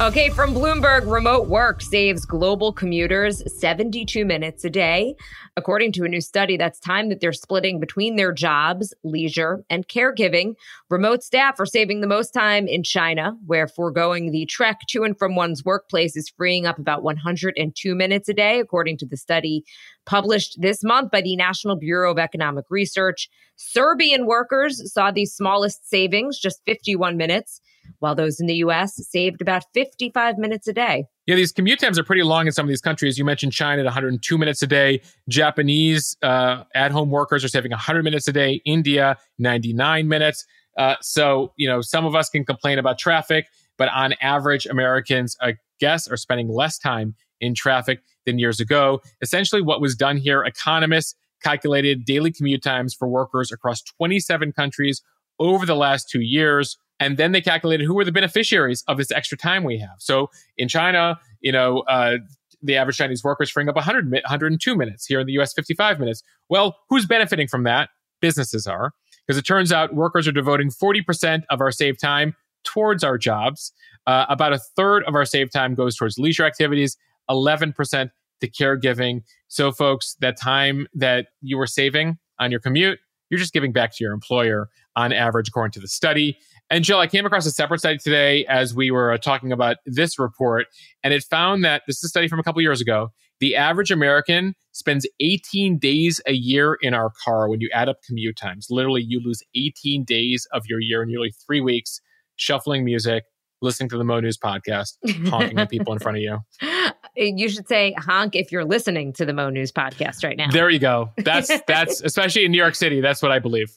Okay, 0.00 0.30
from 0.30 0.54
Bloomberg, 0.54 1.10
remote 1.10 1.48
work 1.48 1.82
saves 1.82 2.24
global 2.24 2.72
commuters 2.72 3.42
72 3.52 4.24
minutes 4.24 4.64
a 4.64 4.70
day. 4.70 5.16
According 5.56 5.90
to 5.94 6.04
a 6.04 6.08
new 6.08 6.20
study, 6.20 6.56
that's 6.56 6.78
time 6.78 7.08
that 7.08 7.18
they're 7.18 7.32
splitting 7.32 7.80
between 7.80 8.14
their 8.14 8.32
jobs, 8.32 8.94
leisure, 9.02 9.64
and 9.68 9.88
caregiving. 9.88 10.54
Remote 10.88 11.24
staff 11.24 11.58
are 11.58 11.66
saving 11.66 12.00
the 12.00 12.06
most 12.06 12.30
time 12.30 12.68
in 12.68 12.84
China, 12.84 13.36
where 13.44 13.66
foregoing 13.66 14.30
the 14.30 14.46
trek 14.46 14.82
to 14.90 15.02
and 15.02 15.18
from 15.18 15.34
one's 15.34 15.64
workplace 15.64 16.16
is 16.16 16.28
freeing 16.28 16.64
up 16.64 16.78
about 16.78 17.02
102 17.02 17.94
minutes 17.96 18.28
a 18.28 18.34
day, 18.34 18.60
according 18.60 18.98
to 18.98 19.06
the 19.06 19.16
study 19.16 19.64
published 20.06 20.60
this 20.60 20.84
month 20.84 21.10
by 21.10 21.20
the 21.20 21.34
National 21.34 21.74
Bureau 21.74 22.12
of 22.12 22.18
Economic 22.20 22.66
Research. 22.70 23.28
Serbian 23.56 24.26
workers 24.26 24.92
saw 24.92 25.10
the 25.10 25.26
smallest 25.26 25.90
savings, 25.90 26.38
just 26.38 26.62
51 26.66 27.16
minutes 27.16 27.60
while 27.98 28.14
those 28.14 28.40
in 28.40 28.46
the 28.46 28.56
US 28.56 28.94
saved 28.96 29.40
about 29.40 29.64
55 29.74 30.38
minutes 30.38 30.68
a 30.68 30.72
day. 30.72 31.06
Yeah, 31.26 31.36
these 31.36 31.52
commute 31.52 31.78
times 31.78 31.98
are 31.98 32.04
pretty 32.04 32.22
long 32.22 32.46
in 32.46 32.52
some 32.52 32.64
of 32.64 32.68
these 32.68 32.80
countries. 32.80 33.18
You 33.18 33.24
mentioned 33.24 33.52
China 33.52 33.80
at 33.80 33.84
102 33.84 34.38
minutes 34.38 34.62
a 34.62 34.66
day. 34.66 35.02
Japanese 35.28 36.16
uh, 36.22 36.64
at 36.74 36.90
home 36.90 37.10
workers 37.10 37.44
are 37.44 37.48
saving 37.48 37.70
100 37.70 38.02
minutes 38.02 38.26
a 38.28 38.32
day. 38.32 38.62
India, 38.64 39.18
99 39.38 40.08
minutes. 40.08 40.46
Uh, 40.78 40.94
so, 41.00 41.52
you 41.56 41.68
know, 41.68 41.80
some 41.80 42.06
of 42.06 42.14
us 42.14 42.30
can 42.30 42.44
complain 42.44 42.78
about 42.78 42.98
traffic, 42.98 43.46
but 43.76 43.88
on 43.90 44.14
average, 44.22 44.64
Americans, 44.66 45.36
I 45.40 45.56
guess, 45.80 46.08
are 46.08 46.16
spending 46.16 46.48
less 46.48 46.78
time 46.78 47.14
in 47.40 47.54
traffic 47.54 48.00
than 48.26 48.38
years 48.38 48.60
ago. 48.60 49.00
Essentially, 49.20 49.60
what 49.60 49.80
was 49.80 49.94
done 49.96 50.16
here, 50.16 50.44
economists 50.44 51.14
calculated 51.42 52.04
daily 52.04 52.32
commute 52.32 52.62
times 52.62 52.94
for 52.94 53.08
workers 53.08 53.52
across 53.52 53.82
27 53.82 54.52
countries 54.52 55.02
over 55.38 55.66
the 55.66 55.76
last 55.76 56.08
two 56.08 56.20
years. 56.20 56.78
And 57.00 57.16
then 57.16 57.32
they 57.32 57.40
calculated 57.40 57.84
who 57.84 57.94
were 57.94 58.04
the 58.04 58.12
beneficiaries 58.12 58.82
of 58.88 58.96
this 58.96 59.10
extra 59.10 59.38
time 59.38 59.64
we 59.64 59.78
have. 59.78 59.96
So 59.98 60.30
in 60.56 60.68
China, 60.68 61.18
you 61.40 61.52
know, 61.52 61.80
uh, 61.80 62.18
the 62.62 62.76
average 62.76 62.96
Chinese 62.96 63.22
worker 63.22 63.44
is 63.44 63.50
freeing 63.50 63.68
up 63.68 63.76
100, 63.76 64.10
102 64.10 64.76
minutes. 64.76 65.06
Here 65.06 65.20
in 65.20 65.26
the 65.26 65.32
US, 65.34 65.52
55 65.52 66.00
minutes. 66.00 66.22
Well, 66.48 66.76
who's 66.88 67.06
benefiting 67.06 67.46
from 67.46 67.62
that? 67.64 67.90
Businesses 68.20 68.66
are. 68.66 68.92
Because 69.26 69.38
it 69.38 69.46
turns 69.46 69.72
out 69.72 69.94
workers 69.94 70.26
are 70.26 70.32
devoting 70.32 70.70
40% 70.70 71.42
of 71.50 71.60
our 71.60 71.70
saved 71.70 72.00
time 72.00 72.34
towards 72.64 73.04
our 73.04 73.18
jobs. 73.18 73.72
Uh, 74.06 74.26
about 74.28 74.52
a 74.52 74.58
third 74.58 75.04
of 75.04 75.14
our 75.14 75.24
saved 75.24 75.52
time 75.52 75.74
goes 75.74 75.96
towards 75.96 76.18
leisure 76.18 76.44
activities, 76.44 76.96
11% 77.30 78.10
to 78.40 78.50
caregiving. 78.50 79.22
So, 79.48 79.70
folks, 79.70 80.16
that 80.20 80.40
time 80.40 80.86
that 80.94 81.28
you 81.42 81.58
were 81.58 81.66
saving 81.66 82.18
on 82.38 82.50
your 82.50 82.60
commute, 82.60 82.98
you're 83.30 83.38
just 83.38 83.52
giving 83.52 83.72
back 83.72 83.94
to 83.96 84.04
your 84.04 84.12
employer 84.12 84.68
on 84.96 85.12
average, 85.12 85.48
according 85.48 85.72
to 85.72 85.80
the 85.80 85.88
study. 85.88 86.38
And 86.70 86.84
Jill, 86.84 86.98
I 86.98 87.06
came 87.06 87.24
across 87.24 87.46
a 87.46 87.50
separate 87.50 87.78
study 87.78 87.98
today 87.98 88.44
as 88.46 88.74
we 88.74 88.90
were 88.90 89.12
uh, 89.12 89.18
talking 89.18 89.52
about 89.52 89.78
this 89.86 90.18
report, 90.18 90.66
and 91.02 91.14
it 91.14 91.24
found 91.24 91.64
that 91.64 91.82
this 91.86 91.96
is 91.98 92.04
a 92.04 92.08
study 92.08 92.28
from 92.28 92.38
a 92.38 92.42
couple 92.42 92.60
years 92.60 92.80
ago. 92.80 93.08
The 93.40 93.56
average 93.56 93.90
American 93.90 94.54
spends 94.72 95.06
18 95.20 95.78
days 95.78 96.20
a 96.26 96.32
year 96.32 96.76
in 96.82 96.92
our 96.92 97.10
car 97.24 97.48
when 97.48 97.60
you 97.60 97.70
add 97.72 97.88
up 97.88 97.98
commute 98.06 98.36
times. 98.36 98.66
Literally, 98.68 99.02
you 99.02 99.20
lose 99.24 99.42
18 99.54 100.04
days 100.04 100.46
of 100.52 100.64
your 100.66 100.80
year, 100.80 101.04
nearly 101.04 101.32
three 101.46 101.60
weeks, 101.60 102.00
shuffling 102.36 102.84
music, 102.84 103.24
listening 103.62 103.88
to 103.90 103.96
the 103.96 104.04
Mo 104.04 104.20
News 104.20 104.36
podcast, 104.36 104.94
honking 105.28 105.58
at 105.58 105.70
people 105.70 105.92
in 105.92 105.98
front 105.98 106.18
of 106.18 106.22
you. 106.22 106.38
You 107.20 107.48
should 107.48 107.66
say 107.66 107.96
honk 107.98 108.36
if 108.36 108.52
you're 108.52 108.64
listening 108.64 109.12
to 109.14 109.24
the 109.24 109.32
Mo 109.32 109.50
News 109.50 109.72
podcast 109.72 110.22
right 110.22 110.36
now. 110.36 110.52
There 110.52 110.70
you 110.70 110.78
go. 110.78 111.10
That's 111.16 111.50
that's 111.66 112.00
especially 112.00 112.44
in 112.44 112.52
New 112.52 112.58
York 112.58 112.76
City. 112.76 113.00
That's 113.00 113.20
what 113.20 113.32
I 113.32 113.40
believe. 113.40 113.76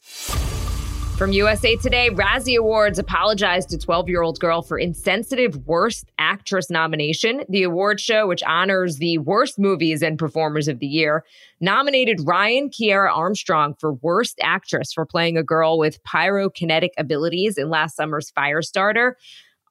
From 1.18 1.34
USA 1.34 1.76
Today, 1.76 2.10
Razzie 2.10 2.58
Awards 2.58 2.98
apologized 2.98 3.70
to 3.70 3.78
12 3.78 4.10
year 4.10 4.24
old 4.24 4.40
girl 4.40 4.64
for 4.64 4.80
insensitive 4.80 5.56
Worst 5.68 6.12
Actress 6.18 6.70
nomination. 6.70 7.44
The 7.48 7.64
award 7.64 8.00
show, 8.00 8.28
which 8.28 8.42
honors 8.44 8.98
the 8.98 9.20
worst 9.20 9.60
movies 9.60 10.02
and 10.02 10.18
performers 10.18 10.68
of 10.68 10.80
the 10.80 10.88
year, 10.88 11.24
nominated 11.60 12.22
Ryan 12.26 12.70
Kiera 12.70 13.16
Armstrong 13.16 13.76
for 13.80 13.94
Worst 13.94 14.40
Actress 14.42 14.92
for 14.94 15.06
playing 15.06 15.38
a 15.38 15.44
girl 15.44 15.78
with 15.78 16.04
pyrokinetic 16.04 16.90
abilities 16.98 17.58
in 17.58 17.70
last 17.70 17.96
summer's 17.96 18.32
Firestarter. 18.32 19.14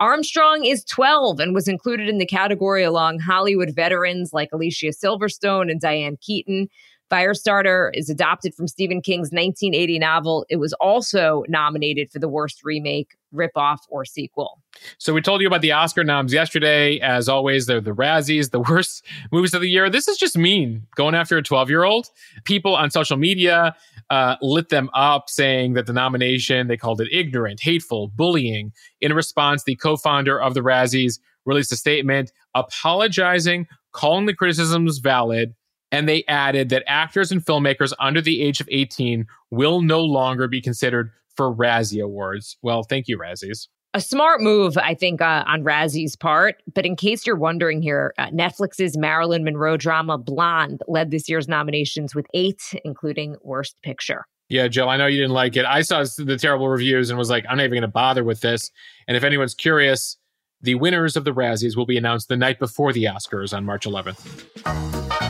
Armstrong 0.00 0.64
is 0.64 0.82
12 0.84 1.40
and 1.40 1.54
was 1.54 1.68
included 1.68 2.08
in 2.08 2.16
the 2.16 2.26
category 2.26 2.82
along 2.82 3.18
Hollywood 3.18 3.74
veterans 3.74 4.32
like 4.32 4.48
Alicia 4.50 4.92
Silverstone 4.92 5.70
and 5.70 5.78
Diane 5.78 6.16
Keaton. 6.22 6.68
Firestarter 7.10 7.90
is 7.92 8.08
adopted 8.08 8.54
from 8.54 8.68
Stephen 8.68 9.00
King's 9.00 9.30
1980 9.32 9.98
novel. 9.98 10.46
It 10.48 10.56
was 10.56 10.72
also 10.74 11.44
nominated 11.48 12.10
for 12.10 12.20
the 12.20 12.28
worst 12.28 12.60
remake, 12.64 13.16
ripoff, 13.34 13.78
or 13.88 14.04
sequel. 14.04 14.62
So 14.98 15.12
we 15.12 15.20
told 15.20 15.40
you 15.40 15.48
about 15.48 15.60
the 15.60 15.72
Oscar 15.72 16.04
noms 16.04 16.32
yesterday. 16.32 17.00
As 17.00 17.28
always, 17.28 17.66
they're 17.66 17.80
the 17.80 17.94
Razzies, 17.94 18.50
the 18.52 18.60
worst 18.60 19.04
movies 19.32 19.54
of 19.54 19.60
the 19.60 19.68
year. 19.68 19.90
This 19.90 20.06
is 20.06 20.16
just 20.16 20.38
mean 20.38 20.86
going 20.94 21.16
after 21.16 21.36
a 21.36 21.42
12 21.42 21.68
year 21.68 21.82
old. 21.82 22.06
People 22.44 22.76
on 22.76 22.90
social 22.90 23.16
media 23.16 23.74
uh, 24.10 24.36
lit 24.40 24.68
them 24.68 24.88
up 24.94 25.28
saying 25.28 25.74
that 25.74 25.86
the 25.86 25.92
nomination, 25.92 26.68
they 26.68 26.76
called 26.76 27.00
it 27.00 27.08
ignorant, 27.10 27.60
hateful, 27.60 28.08
bullying. 28.08 28.72
In 29.00 29.12
response, 29.14 29.64
the 29.64 29.74
co 29.74 29.96
founder 29.96 30.40
of 30.40 30.54
the 30.54 30.60
Razzies 30.60 31.18
released 31.44 31.72
a 31.72 31.76
statement 31.76 32.30
apologizing, 32.54 33.66
calling 33.92 34.26
the 34.26 34.34
criticisms 34.34 34.98
valid, 34.98 35.54
and 35.92 36.08
they 36.08 36.24
added 36.28 36.68
that 36.70 36.84
actors 36.86 37.32
and 37.32 37.44
filmmakers 37.44 37.92
under 37.98 38.20
the 38.20 38.42
age 38.42 38.60
of 38.60 38.68
18 38.70 39.26
will 39.50 39.82
no 39.82 40.00
longer 40.00 40.48
be 40.48 40.60
considered 40.60 41.10
for 41.36 41.54
Razzie 41.54 42.02
Awards. 42.02 42.56
Well, 42.62 42.82
thank 42.82 43.08
you, 43.08 43.18
Razzies. 43.18 43.68
A 43.92 44.00
smart 44.00 44.40
move, 44.40 44.78
I 44.78 44.94
think, 44.94 45.20
uh, 45.20 45.42
on 45.48 45.64
Razzie's 45.64 46.14
part. 46.14 46.62
But 46.72 46.86
in 46.86 46.94
case 46.94 47.26
you're 47.26 47.36
wondering 47.36 47.82
here, 47.82 48.14
uh, 48.18 48.26
Netflix's 48.26 48.96
Marilyn 48.96 49.42
Monroe 49.42 49.76
drama 49.76 50.16
Blonde 50.16 50.80
led 50.86 51.10
this 51.10 51.28
year's 51.28 51.48
nominations 51.48 52.14
with 52.14 52.26
eight, 52.32 52.62
including 52.84 53.36
Worst 53.42 53.76
Picture. 53.82 54.26
Yeah, 54.48 54.68
Jill, 54.68 54.88
I 54.88 54.96
know 54.96 55.06
you 55.06 55.18
didn't 55.18 55.32
like 55.32 55.56
it. 55.56 55.64
I 55.64 55.82
saw 55.82 56.04
the 56.18 56.36
terrible 56.36 56.68
reviews 56.68 57.10
and 57.10 57.18
was 57.18 57.30
like, 57.30 57.44
I'm 57.48 57.56
not 57.56 57.64
even 57.64 57.76
going 57.76 57.82
to 57.82 57.88
bother 57.88 58.22
with 58.22 58.40
this. 58.40 58.70
And 59.08 59.16
if 59.16 59.24
anyone's 59.24 59.54
curious, 59.54 60.16
the 60.60 60.74
winners 60.74 61.16
of 61.16 61.24
the 61.24 61.32
Razzies 61.32 61.76
will 61.76 61.86
be 61.86 61.96
announced 61.96 62.28
the 62.28 62.36
night 62.36 62.58
before 62.58 62.92
the 62.92 63.04
Oscars 63.04 63.56
on 63.56 63.64
March 63.64 63.86
11th. 63.86 65.29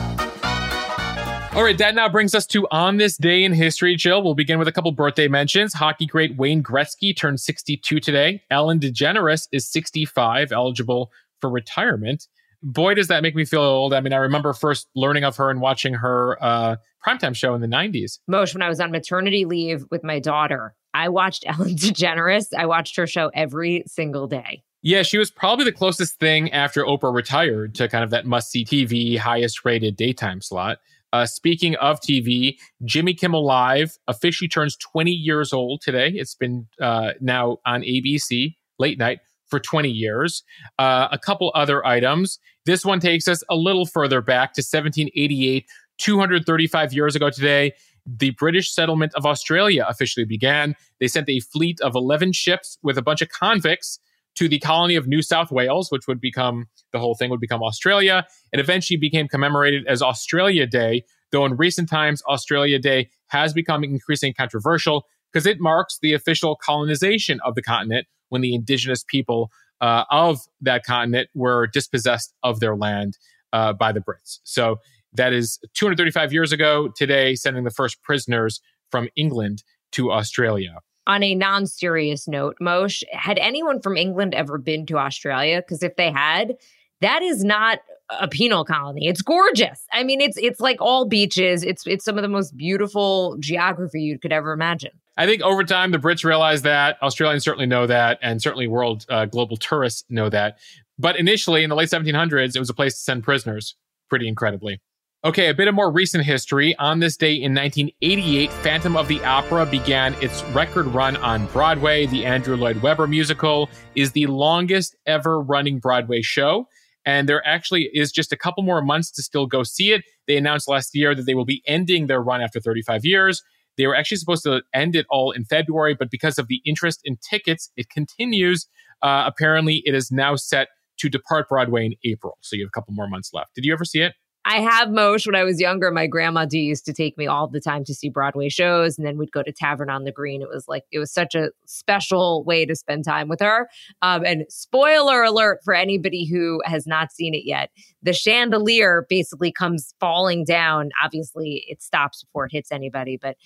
All 1.53 1.63
right, 1.63 1.77
that 1.79 1.95
now 1.95 2.07
brings 2.07 2.33
us 2.33 2.47
to 2.47 2.65
On 2.71 2.95
This 2.95 3.17
Day 3.17 3.43
in 3.43 3.51
History, 3.51 3.97
Jill. 3.97 4.23
We'll 4.23 4.35
begin 4.35 4.57
with 4.57 4.69
a 4.69 4.71
couple 4.71 4.89
birthday 4.93 5.27
mentions. 5.27 5.73
Hockey 5.73 6.05
great 6.05 6.37
Wayne 6.37 6.63
Gretzky 6.63 7.13
turned 7.15 7.41
62 7.41 7.99
today. 7.99 8.41
Ellen 8.49 8.79
DeGeneres 8.79 9.49
is 9.51 9.69
65, 9.69 10.53
eligible 10.53 11.11
for 11.41 11.49
retirement. 11.49 12.29
Boy, 12.63 12.93
does 12.93 13.09
that 13.09 13.21
make 13.21 13.35
me 13.35 13.43
feel 13.43 13.63
old. 13.63 13.93
I 13.93 13.99
mean, 13.99 14.13
I 14.13 14.17
remember 14.17 14.53
first 14.53 14.87
learning 14.95 15.25
of 15.25 15.35
her 15.35 15.49
and 15.49 15.59
watching 15.59 15.93
her 15.95 16.41
uh, 16.41 16.77
primetime 17.05 17.35
show 17.35 17.53
in 17.53 17.59
the 17.59 17.67
90s. 17.67 18.19
Mosh, 18.29 18.53
when 18.53 18.61
I 18.61 18.69
was 18.69 18.79
on 18.79 18.89
maternity 18.89 19.43
leave 19.43 19.83
with 19.91 20.05
my 20.05 20.19
daughter, 20.19 20.73
I 20.93 21.09
watched 21.09 21.43
Ellen 21.47 21.75
DeGeneres. 21.75 22.45
I 22.57 22.65
watched 22.65 22.95
her 22.95 23.05
show 23.05 23.29
every 23.33 23.83
single 23.87 24.25
day. 24.25 24.63
Yeah, 24.83 25.03
she 25.03 25.17
was 25.17 25.29
probably 25.29 25.65
the 25.65 25.73
closest 25.73 26.17
thing 26.17 26.49
after 26.53 26.85
Oprah 26.85 27.13
retired 27.13 27.75
to 27.75 27.89
kind 27.89 28.05
of 28.05 28.09
that 28.11 28.25
must 28.25 28.51
see 28.51 28.63
TV, 28.63 29.17
highest 29.17 29.65
rated 29.65 29.97
daytime 29.97 30.41
slot. 30.41 30.79
Uh, 31.13 31.25
speaking 31.25 31.75
of 31.75 31.99
TV, 31.99 32.57
Jimmy 32.85 33.13
Kimmel 33.13 33.45
Live 33.45 33.97
officially 34.07 34.47
turns 34.47 34.77
20 34.77 35.11
years 35.11 35.51
old 35.51 35.81
today. 35.81 36.09
It's 36.09 36.35
been 36.35 36.67
uh, 36.79 37.11
now 37.19 37.57
on 37.65 37.81
ABC 37.81 38.55
late 38.79 38.97
night 38.97 39.19
for 39.47 39.59
20 39.59 39.89
years. 39.89 40.43
Uh, 40.79 41.09
a 41.11 41.19
couple 41.19 41.51
other 41.53 41.85
items. 41.85 42.39
This 42.65 42.85
one 42.85 42.99
takes 42.99 43.27
us 43.27 43.43
a 43.49 43.55
little 43.55 43.85
further 43.85 44.21
back 44.21 44.53
to 44.53 44.61
1788, 44.61 45.65
235 45.97 46.93
years 46.93 47.15
ago 47.15 47.29
today. 47.29 47.73
The 48.05 48.31
British 48.31 48.73
settlement 48.73 49.13
of 49.13 49.25
Australia 49.25 49.85
officially 49.87 50.25
began. 50.25 50.75
They 50.99 51.07
sent 51.07 51.29
a 51.29 51.39
fleet 51.41 51.79
of 51.81 51.93
11 51.93 52.31
ships 52.31 52.77
with 52.81 52.97
a 52.97 53.01
bunch 53.01 53.21
of 53.21 53.29
convicts 53.29 53.99
to 54.35 54.47
the 54.47 54.59
colony 54.59 54.95
of 54.95 55.07
New 55.07 55.21
South 55.21 55.51
Wales, 55.51 55.91
which 55.91 56.07
would 56.07 56.21
become 56.21 56.67
the 56.91 56.99
whole 56.99 57.15
thing 57.15 57.29
would 57.29 57.39
become 57.39 57.63
Australia. 57.63 58.25
and 58.51 58.59
eventually 58.59 58.97
became 58.97 59.27
commemorated 59.27 59.85
as 59.87 60.01
Australia 60.01 60.67
Day, 60.67 61.03
though 61.31 61.45
in 61.45 61.55
recent 61.55 61.89
times, 61.89 62.21
Australia 62.27 62.79
Day 62.79 63.09
has 63.27 63.53
become 63.53 63.83
increasingly 63.83 64.33
controversial. 64.33 65.05
because 65.31 65.45
it 65.45 65.61
marks 65.61 65.97
the 66.01 66.13
official 66.13 66.57
colonization 66.61 67.39
of 67.45 67.55
the 67.55 67.61
continent 67.61 68.05
when 68.29 68.41
the 68.41 68.53
indigenous 68.53 69.03
people 69.07 69.49
uh, 69.79 70.03
of 70.09 70.39
that 70.59 70.83
continent 70.85 71.29
were 71.33 71.67
dispossessed 71.67 72.33
of 72.43 72.59
their 72.59 72.75
land 72.75 73.17
uh, 73.53 73.73
by 73.73 73.91
the 73.91 74.01
Brits. 74.01 74.39
So 74.43 74.77
that 75.13 75.33
is 75.33 75.59
235 75.73 76.31
years 76.31 76.51
ago 76.51 76.89
today, 76.95 77.35
sending 77.35 77.63
the 77.63 77.71
first 77.71 78.01
prisoners 78.03 78.61
from 78.89 79.09
England 79.15 79.63
to 79.93 80.11
Australia. 80.11 80.79
On 81.07 81.23
a 81.23 81.33
non 81.33 81.65
serious 81.65 82.27
note, 82.27 82.55
Mosheh, 82.61 83.03
had 83.11 83.39
anyone 83.39 83.81
from 83.81 83.97
England 83.97 84.35
ever 84.35 84.57
been 84.57 84.85
to 84.85 84.97
Australia? 84.97 85.61
Because 85.61 85.81
if 85.81 85.95
they 85.95 86.11
had, 86.11 86.55
that 87.01 87.23
is 87.23 87.43
not 87.43 87.79
a 88.19 88.27
penal 88.27 88.65
colony. 88.65 89.07
It's 89.07 89.21
gorgeous. 89.21 89.85
I 89.93 90.03
mean, 90.03 90.21
it's 90.21 90.37
it's 90.37 90.59
like 90.59 90.77
all 90.79 91.05
beaches. 91.05 91.63
It's 91.63 91.87
it's 91.87 92.05
some 92.05 92.17
of 92.17 92.21
the 92.21 92.27
most 92.27 92.55
beautiful 92.55 93.37
geography 93.39 94.01
you 94.01 94.19
could 94.19 94.31
ever 94.31 94.51
imagine. 94.51 94.91
I 95.17 95.25
think 95.25 95.41
over 95.41 95.63
time 95.63 95.91
the 95.91 95.97
Brits 95.97 96.23
realize 96.23 96.61
that. 96.63 97.01
Australians 97.01 97.43
certainly 97.43 97.65
know 97.65 97.87
that, 97.87 98.19
and 98.21 98.41
certainly 98.41 98.67
world 98.67 99.05
uh, 99.09 99.25
global 99.25 99.57
tourists 99.57 100.03
know 100.09 100.29
that. 100.29 100.57
But 100.97 101.17
initially, 101.17 101.63
in 101.63 101.69
the 101.69 101.75
late 101.75 101.89
1700s, 101.89 102.55
it 102.55 102.59
was 102.59 102.69
a 102.69 102.73
place 102.73 102.93
to 102.93 102.99
send 102.99 103.23
prisoners. 103.23 103.75
Pretty 104.09 104.27
incredibly. 104.27 104.81
Okay, 105.23 105.49
a 105.49 105.53
bit 105.53 105.67
of 105.67 105.75
more 105.75 105.91
recent 105.91 106.25
history. 106.25 106.75
On 106.77 106.97
this 106.97 107.15
day 107.15 107.33
in 107.33 107.53
1988, 107.53 108.51
Phantom 108.51 108.97
of 108.97 109.07
the 109.07 109.23
Opera 109.23 109.67
began 109.67 110.15
its 110.15 110.43
record 110.45 110.87
run 110.87 111.15
on 111.17 111.45
Broadway. 111.47 112.07
The 112.07 112.25
Andrew 112.25 112.55
Lloyd 112.55 112.81
Webber 112.81 113.05
musical 113.05 113.69
is 113.93 114.13
the 114.13 114.25
longest 114.25 114.95
ever 115.05 115.39
running 115.39 115.77
Broadway 115.77 116.23
show. 116.23 116.67
And 117.05 117.29
there 117.29 117.45
actually 117.45 117.91
is 117.93 118.11
just 118.11 118.33
a 118.33 118.35
couple 118.35 118.63
more 118.63 118.81
months 118.81 119.11
to 119.11 119.21
still 119.21 119.45
go 119.45 119.61
see 119.61 119.91
it. 119.91 120.01
They 120.25 120.37
announced 120.37 120.67
last 120.67 120.95
year 120.95 121.13
that 121.13 121.27
they 121.27 121.35
will 121.35 121.45
be 121.45 121.61
ending 121.67 122.07
their 122.07 122.19
run 122.19 122.41
after 122.41 122.59
35 122.59 123.05
years. 123.05 123.43
They 123.77 123.85
were 123.85 123.95
actually 123.95 124.17
supposed 124.17 124.41
to 124.45 124.63
end 124.73 124.95
it 124.95 125.05
all 125.11 125.29
in 125.29 125.45
February, 125.45 125.93
but 125.93 126.09
because 126.09 126.39
of 126.39 126.47
the 126.47 126.61
interest 126.65 126.99
in 127.03 127.17
tickets, 127.17 127.69
it 127.77 127.91
continues. 127.91 128.65
Uh, 129.03 129.25
apparently, 129.27 129.83
it 129.85 129.93
is 129.93 130.11
now 130.11 130.35
set 130.35 130.69
to 130.97 131.09
depart 131.09 131.47
Broadway 131.47 131.85
in 131.85 131.93
April. 132.05 132.39
So 132.41 132.55
you 132.55 132.63
have 132.63 132.69
a 132.69 132.71
couple 132.71 132.95
more 132.95 133.07
months 133.07 133.29
left. 133.33 133.53
Did 133.53 133.65
you 133.65 133.73
ever 133.73 133.85
see 133.85 134.01
it? 134.01 134.13
I 134.43 134.59
have 134.59 134.89
Mosheh 134.89 135.27
when 135.27 135.35
I 135.35 135.43
was 135.43 135.61
younger. 135.61 135.91
My 135.91 136.07
grandma 136.07 136.45
D 136.45 136.61
used 136.61 136.85
to 136.85 136.93
take 136.93 137.15
me 137.15 137.27
all 137.27 137.47
the 137.47 137.59
time 137.59 137.83
to 137.85 137.93
see 137.93 138.09
Broadway 138.09 138.49
shows, 138.49 138.97
and 138.97 139.05
then 139.05 139.17
we'd 139.17 139.31
go 139.31 139.43
to 139.43 139.51
Tavern 139.51 139.89
on 139.89 140.03
the 140.03 140.11
Green. 140.11 140.41
It 140.41 140.49
was 140.49 140.67
like 140.67 140.83
it 140.91 140.97
was 140.97 141.11
such 141.11 141.35
a 141.35 141.51
special 141.65 142.43
way 142.43 142.65
to 142.65 142.75
spend 142.75 143.05
time 143.05 143.27
with 143.27 143.39
her. 143.39 143.69
Um, 144.01 144.25
and 144.25 144.45
spoiler 144.49 145.21
alert 145.21 145.59
for 145.63 145.75
anybody 145.75 146.25
who 146.25 146.59
has 146.65 146.87
not 146.87 147.11
seen 147.11 147.35
it 147.35 147.45
yet: 147.45 147.69
the 148.01 148.13
chandelier 148.13 149.05
basically 149.07 149.51
comes 149.51 149.93
falling 149.99 150.43
down. 150.43 150.89
Obviously, 151.03 151.63
it 151.67 151.83
stops 151.83 152.23
before 152.23 152.45
it 152.45 152.51
hits 152.51 152.71
anybody, 152.71 153.17
but 153.17 153.37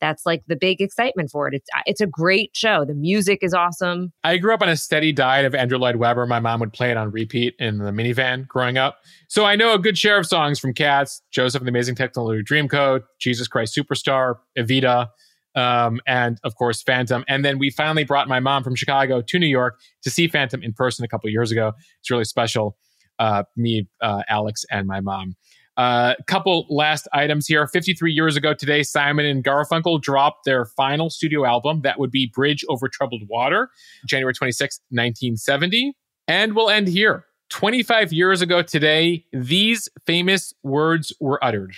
that's 0.00 0.26
like 0.26 0.42
the 0.46 0.56
big 0.56 0.80
excitement 0.80 1.30
for 1.30 1.48
it. 1.48 1.54
It's 1.54 1.68
it's 1.86 2.00
a 2.00 2.06
great 2.06 2.50
show. 2.54 2.84
The 2.84 2.94
music 2.94 3.40
is 3.42 3.54
awesome. 3.54 4.12
I 4.22 4.36
grew 4.36 4.52
up 4.54 4.62
on 4.62 4.68
a 4.68 4.76
steady 4.76 5.12
diet 5.12 5.44
of 5.44 5.54
Andrew 5.54 5.78
Lloyd 5.78 5.96
Webber. 5.96 6.26
My 6.26 6.40
mom 6.40 6.60
would 6.60 6.72
play 6.72 6.90
it 6.90 6.96
on 6.96 7.10
repeat 7.10 7.54
in 7.58 7.78
the 7.78 7.90
minivan 7.90 8.46
growing 8.46 8.78
up. 8.78 8.98
So 9.28 9.44
I 9.44 9.56
know 9.56 9.74
a 9.74 9.78
good 9.78 9.96
share 9.96 10.18
of 10.18 10.26
songs 10.26 10.58
from 10.58 10.74
Cats, 10.74 11.22
Joseph 11.30 11.60
and 11.60 11.66
the 11.66 11.70
Amazing 11.70 11.96
Technicolor 11.96 12.42
Dreamcoat, 12.42 13.02
Jesus 13.20 13.48
Christ 13.48 13.76
Superstar, 13.76 14.36
Evita, 14.58 15.08
um, 15.54 16.00
and 16.06 16.38
of 16.44 16.56
course 16.56 16.82
Phantom. 16.82 17.24
And 17.28 17.44
then 17.44 17.58
we 17.58 17.70
finally 17.70 18.04
brought 18.04 18.28
my 18.28 18.40
mom 18.40 18.64
from 18.64 18.74
Chicago 18.74 19.22
to 19.22 19.38
New 19.38 19.46
York 19.46 19.78
to 20.02 20.10
see 20.10 20.28
Phantom 20.28 20.62
in 20.62 20.72
person 20.72 21.04
a 21.04 21.08
couple 21.08 21.30
years 21.30 21.50
ago. 21.50 21.72
It's 22.00 22.10
really 22.10 22.24
special. 22.24 22.76
Uh, 23.20 23.44
me, 23.56 23.86
uh, 24.02 24.24
Alex, 24.28 24.64
and 24.72 24.88
my 24.88 25.00
mom. 25.00 25.36
A 25.76 25.80
uh, 25.80 26.14
couple 26.28 26.66
last 26.70 27.08
items 27.12 27.48
here. 27.48 27.66
53 27.66 28.12
years 28.12 28.36
ago 28.36 28.54
today, 28.54 28.84
Simon 28.84 29.26
and 29.26 29.42
Garfunkel 29.42 30.00
dropped 30.00 30.44
their 30.44 30.64
final 30.64 31.10
studio 31.10 31.44
album. 31.44 31.80
That 31.82 31.98
would 31.98 32.12
be 32.12 32.30
Bridge 32.32 32.64
Over 32.68 32.88
Troubled 32.88 33.22
Water, 33.28 33.70
January 34.06 34.34
26, 34.34 34.80
1970. 34.90 35.94
And 36.28 36.54
we'll 36.54 36.70
end 36.70 36.86
here. 36.86 37.26
25 37.50 38.12
years 38.12 38.40
ago 38.40 38.62
today, 38.62 39.24
these 39.32 39.88
famous 40.06 40.54
words 40.62 41.12
were 41.20 41.42
uttered 41.44 41.76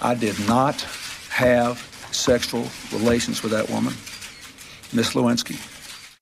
I 0.00 0.14
did 0.14 0.38
not 0.46 0.80
have 1.30 1.78
sexual 2.12 2.66
relations 2.92 3.42
with 3.42 3.52
that 3.52 3.68
woman, 3.70 3.92
Miss 4.92 5.14
Lewinsky. 5.14 5.56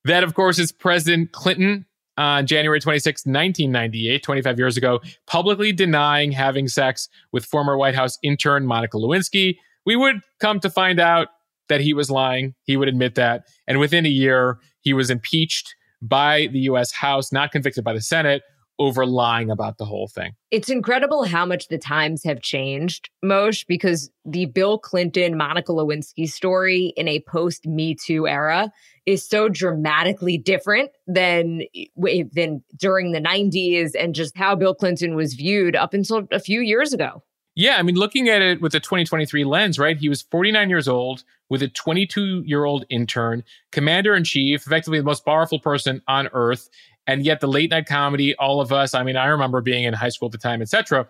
That, 0.04 0.24
of 0.24 0.34
course, 0.34 0.58
is 0.58 0.72
President 0.72 1.32
Clinton 1.32 1.86
on 2.16 2.46
January 2.46 2.80
26, 2.80 3.26
1998, 3.26 4.22
25 4.22 4.58
years 4.58 4.76
ago, 4.76 5.00
publicly 5.26 5.72
denying 5.72 6.32
having 6.32 6.68
sex 6.68 7.08
with 7.32 7.44
former 7.44 7.76
White 7.76 7.94
House 7.94 8.18
intern 8.22 8.66
Monica 8.66 8.96
Lewinsky. 8.96 9.56
We 9.84 9.96
would 9.96 10.20
come 10.40 10.60
to 10.60 10.70
find 10.70 11.00
out 11.00 11.28
that 11.68 11.80
he 11.80 11.94
was 11.94 12.10
lying. 12.10 12.54
He 12.64 12.76
would 12.76 12.88
admit 12.88 13.14
that. 13.16 13.46
And 13.66 13.78
within 13.78 14.06
a 14.06 14.10
year, 14.10 14.58
he 14.80 14.92
was 14.92 15.10
impeached 15.10 15.74
by 16.02 16.48
the 16.52 16.60
US 16.60 16.92
House, 16.92 17.32
not 17.32 17.52
convicted 17.52 17.84
by 17.84 17.94
the 17.94 18.00
Senate, 18.00 18.42
over 18.78 19.06
lying 19.06 19.50
about 19.50 19.78
the 19.78 19.84
whole 19.84 20.08
thing. 20.08 20.32
It's 20.50 20.68
incredible 20.68 21.24
how 21.24 21.46
much 21.46 21.68
the 21.68 21.78
times 21.78 22.24
have 22.24 22.40
changed, 22.40 23.10
Mosheh, 23.24 23.66
because 23.66 24.10
the 24.24 24.46
Bill 24.46 24.78
Clinton, 24.78 25.36
Monica 25.36 25.72
Lewinsky 25.72 26.28
story 26.28 26.92
in 26.96 27.08
a 27.08 27.20
post 27.20 27.66
Me 27.66 27.94
Too 27.94 28.26
era 28.26 28.72
is 29.06 29.26
so 29.26 29.48
dramatically 29.48 30.38
different 30.38 30.90
than 31.06 31.62
than 31.96 32.64
during 32.76 33.12
the 33.12 33.20
90s 33.20 33.92
and 33.98 34.14
just 34.14 34.36
how 34.36 34.54
Bill 34.56 34.74
Clinton 34.74 35.14
was 35.14 35.34
viewed 35.34 35.76
up 35.76 35.94
until 35.94 36.26
a 36.32 36.40
few 36.40 36.60
years 36.60 36.92
ago. 36.92 37.22
Yeah, 37.56 37.76
I 37.76 37.82
mean, 37.82 37.94
looking 37.94 38.28
at 38.28 38.42
it 38.42 38.60
with 38.60 38.74
a 38.74 38.80
2023 38.80 39.44
lens, 39.44 39.78
right? 39.78 39.96
He 39.96 40.08
was 40.08 40.22
49 40.22 40.68
years 40.68 40.88
old 40.88 41.22
with 41.48 41.62
a 41.62 41.68
22 41.68 42.42
year 42.44 42.64
old 42.64 42.84
intern, 42.90 43.44
commander 43.70 44.14
in 44.14 44.24
chief, 44.24 44.66
effectively 44.66 44.98
the 44.98 45.04
most 45.04 45.24
powerful 45.24 45.60
person 45.60 46.02
on 46.08 46.28
earth. 46.32 46.68
And 47.06 47.24
yet, 47.24 47.40
the 47.40 47.46
late 47.46 47.70
night 47.70 47.86
comedy, 47.86 48.34
all 48.36 48.60
of 48.60 48.72
us, 48.72 48.94
I 48.94 49.02
mean, 49.02 49.16
I 49.16 49.26
remember 49.26 49.60
being 49.60 49.84
in 49.84 49.92
high 49.94 50.08
school 50.08 50.26
at 50.26 50.32
the 50.32 50.38
time, 50.38 50.62
etc. 50.62 51.06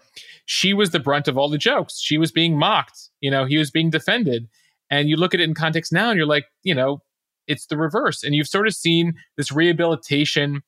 She 0.46 0.74
was 0.74 0.90
the 0.90 1.00
brunt 1.00 1.28
of 1.28 1.38
all 1.38 1.48
the 1.48 1.59
jokes. 1.59 2.00
She 2.00 2.18
was 2.18 2.33
being 2.33 2.59
mocked. 2.59 3.11
You 3.20 3.30
know, 3.30 3.44
he 3.44 3.57
was 3.57 3.70
being 3.70 3.90
defended. 3.90 4.48
And 4.90 5.09
you 5.09 5.16
look 5.16 5.35
at 5.35 5.40
it 5.40 5.44
in 5.44 5.54
context 5.54 5.92
now 5.92 6.11
and 6.11 6.16
you're 6.16 6.26
like, 6.26 6.44
you 6.62 6.74
know, 6.74 7.00
it's 7.46 7.66
the 7.66 7.76
reverse. 7.76 8.22
And 8.22 8.35
you've 8.35 8.48
sort 8.48 8.66
of 8.66 8.74
seen 8.74 9.14
this 9.37 9.50
rehabilitation 9.50 10.62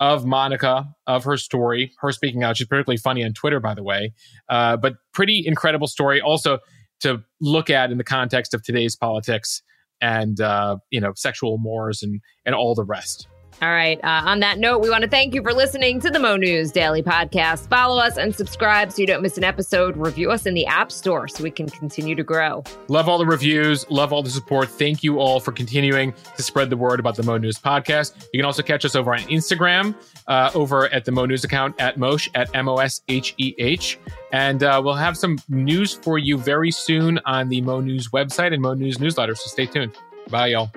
of 0.00 0.26
Monica, 0.26 0.86
of 1.06 1.24
her 1.24 1.36
story, 1.36 1.92
her 2.00 2.10
speaking 2.10 2.42
out. 2.42 2.56
She's 2.56 2.66
particularly 2.66 2.96
funny 2.96 3.24
on 3.24 3.32
Twitter, 3.34 3.60
by 3.60 3.74
the 3.74 3.84
way, 3.84 4.12
uh, 4.48 4.76
but 4.76 4.94
pretty 5.14 5.44
incredible 5.46 5.86
story. 5.86 6.20
Also 6.20 6.58
to 7.00 7.22
look 7.40 7.70
at 7.70 7.90
in 7.92 7.98
the 7.98 8.04
context 8.04 8.54
of 8.54 8.62
today's 8.62 8.96
politics 8.96 9.62
and 10.00 10.40
uh, 10.40 10.76
you 10.90 11.00
know 11.00 11.12
sexual 11.14 11.58
mores 11.58 12.02
and 12.02 12.20
and 12.44 12.54
all 12.54 12.74
the 12.74 12.84
rest. 12.84 13.28
All 13.62 13.70
right. 13.70 14.00
Uh, 14.02 14.22
on 14.24 14.40
that 14.40 14.58
note, 14.58 14.80
we 14.80 14.90
want 14.90 15.04
to 15.04 15.08
thank 15.08 15.34
you 15.34 15.42
for 15.42 15.52
listening 15.52 16.00
to 16.00 16.10
the 16.10 16.18
Mo 16.18 16.34
News 16.34 16.72
Daily 16.72 17.00
Podcast. 17.00 17.68
Follow 17.68 17.96
us 18.02 18.16
and 18.16 18.34
subscribe 18.34 18.90
so 18.90 19.00
you 19.00 19.06
don't 19.06 19.22
miss 19.22 19.38
an 19.38 19.44
episode. 19.44 19.96
Review 19.96 20.32
us 20.32 20.46
in 20.46 20.54
the 20.54 20.66
App 20.66 20.90
Store 20.90 21.28
so 21.28 21.44
we 21.44 21.50
can 21.52 21.68
continue 21.68 22.16
to 22.16 22.24
grow. 22.24 22.64
Love 22.88 23.08
all 23.08 23.18
the 23.18 23.24
reviews. 23.26 23.88
Love 23.88 24.12
all 24.12 24.20
the 24.20 24.30
support. 24.30 24.68
Thank 24.68 25.04
you 25.04 25.20
all 25.20 25.38
for 25.38 25.52
continuing 25.52 26.12
to 26.36 26.42
spread 26.42 26.70
the 26.70 26.76
word 26.76 26.98
about 26.98 27.14
the 27.14 27.22
Mo 27.22 27.38
News 27.38 27.56
Podcast. 27.56 28.26
You 28.32 28.40
can 28.40 28.46
also 28.46 28.64
catch 28.64 28.84
us 28.84 28.96
over 28.96 29.14
on 29.14 29.20
Instagram, 29.20 29.94
uh, 30.26 30.50
over 30.56 30.92
at 30.92 31.04
the 31.04 31.12
Mo 31.12 31.24
News 31.26 31.44
account 31.44 31.80
at 31.80 31.96
Mosheh 31.96 32.30
at 32.34 32.52
M 32.56 32.68
O 32.68 32.78
S 32.78 33.02
H 33.06 33.32
E 33.38 33.54
H. 33.58 33.96
And 34.32 34.64
uh, 34.64 34.82
we'll 34.84 34.94
have 34.94 35.16
some 35.16 35.38
news 35.48 35.94
for 35.94 36.18
you 36.18 36.36
very 36.36 36.72
soon 36.72 37.20
on 37.26 37.48
the 37.48 37.60
Mo 37.60 37.78
News 37.78 38.08
website 38.08 38.52
and 38.52 38.60
Mo 38.60 38.74
News 38.74 38.98
newsletter. 38.98 39.36
So 39.36 39.46
stay 39.46 39.66
tuned. 39.66 39.92
Bye, 40.30 40.48
y'all. 40.48 40.72